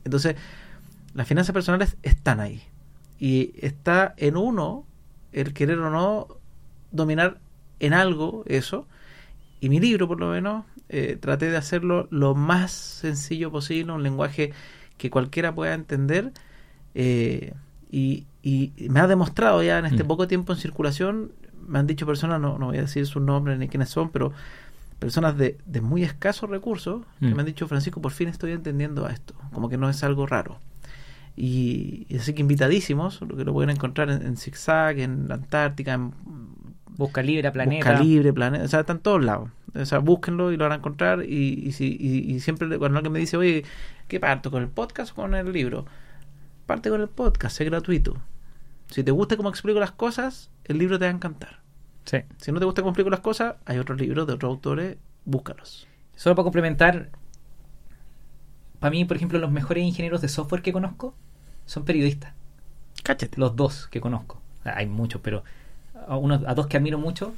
[0.05, 0.37] Entonces,
[1.15, 2.63] las finanzas personales están ahí
[3.19, 4.85] y está en uno
[5.33, 6.29] el querer o no
[6.93, 7.39] dominar
[7.81, 8.87] en algo eso.
[9.65, 14.03] Y mi libro, por lo menos, eh, traté de hacerlo lo más sencillo posible, un
[14.03, 14.53] lenguaje
[14.99, 16.33] que cualquiera pueda entender.
[16.95, 17.55] eh,
[17.91, 20.09] y, y me ha demostrado ya en este Mm.
[20.09, 21.33] poco tiempo en circulación,
[21.67, 24.33] me han dicho personas, no, no voy a decir sus nombres ni quiénes son, pero
[24.99, 27.35] personas de, de muy escasos recursos que Mm.
[27.35, 30.27] me han dicho, Francisco, por fin estoy entendiendo a esto, como que no es algo
[30.27, 30.59] raro.
[31.37, 35.35] Y, y así que invitadísimos, lo que lo pueden encontrar en, en Zigzag, en la
[35.37, 36.13] Antártica, en
[36.97, 37.91] Busca Libre, Planeta.
[37.91, 39.51] Busca Libre, Planeta, o sea, están en todos lados.
[39.75, 41.25] O sea, búsquenlo y lo van a encontrar.
[41.25, 43.65] Y, y, si, y, y siempre cuando alguien me dice, oye,
[44.09, 44.51] ¿qué parto?
[44.51, 45.87] ¿Con el podcast o con el libro?
[46.67, 48.17] Parte con el podcast, es gratuito.
[48.91, 51.61] Si te gusta cómo explico las cosas, el libro te va a encantar.
[52.05, 52.19] Sí.
[52.37, 55.89] Si no te gusta cómo explico las cosas, hay otros libros de otros autores, búscalos.
[56.15, 57.11] Solo para complementar,
[58.79, 61.15] para mí, por ejemplo, los mejores ingenieros de software que conozco
[61.67, 62.35] son periodistas.
[63.03, 63.39] Cáchate.
[63.41, 64.41] Los dos que conozco.
[64.63, 65.43] Hay muchos, pero
[66.07, 67.35] a, dos que admiro mucho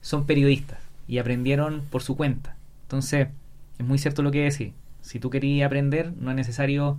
[0.00, 2.56] son periodistas y aprendieron por su cuenta.
[2.82, 3.28] Entonces,
[3.78, 4.72] es muy cierto lo que decís.
[5.00, 6.98] Si tú querías aprender, no es necesario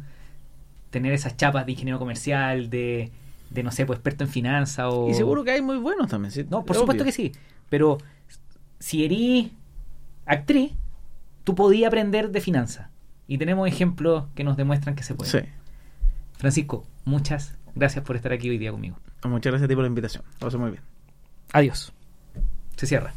[0.89, 3.11] tener esas chapas de ingeniero comercial, de,
[3.49, 5.09] de no sé, pues experto en finanzas o...
[5.09, 6.31] Y seguro que hay muy buenos también.
[6.31, 6.43] ¿sí?
[6.43, 6.81] No, por Obvio.
[6.81, 7.31] supuesto que sí.
[7.69, 7.97] Pero
[8.79, 9.51] si eres
[10.25, 10.73] actriz,
[11.43, 12.89] tú podías aprender de finanzas.
[13.27, 15.31] Y tenemos ejemplos que nos demuestran que se puede.
[15.31, 15.39] Sí.
[16.37, 18.97] Francisco, muchas gracias por estar aquí hoy día conmigo.
[19.23, 20.23] Muchas gracias a ti por la invitación.
[20.41, 20.92] Lo muy bien.
[21.51, 21.91] Adiós.
[22.75, 23.13] Se cierra.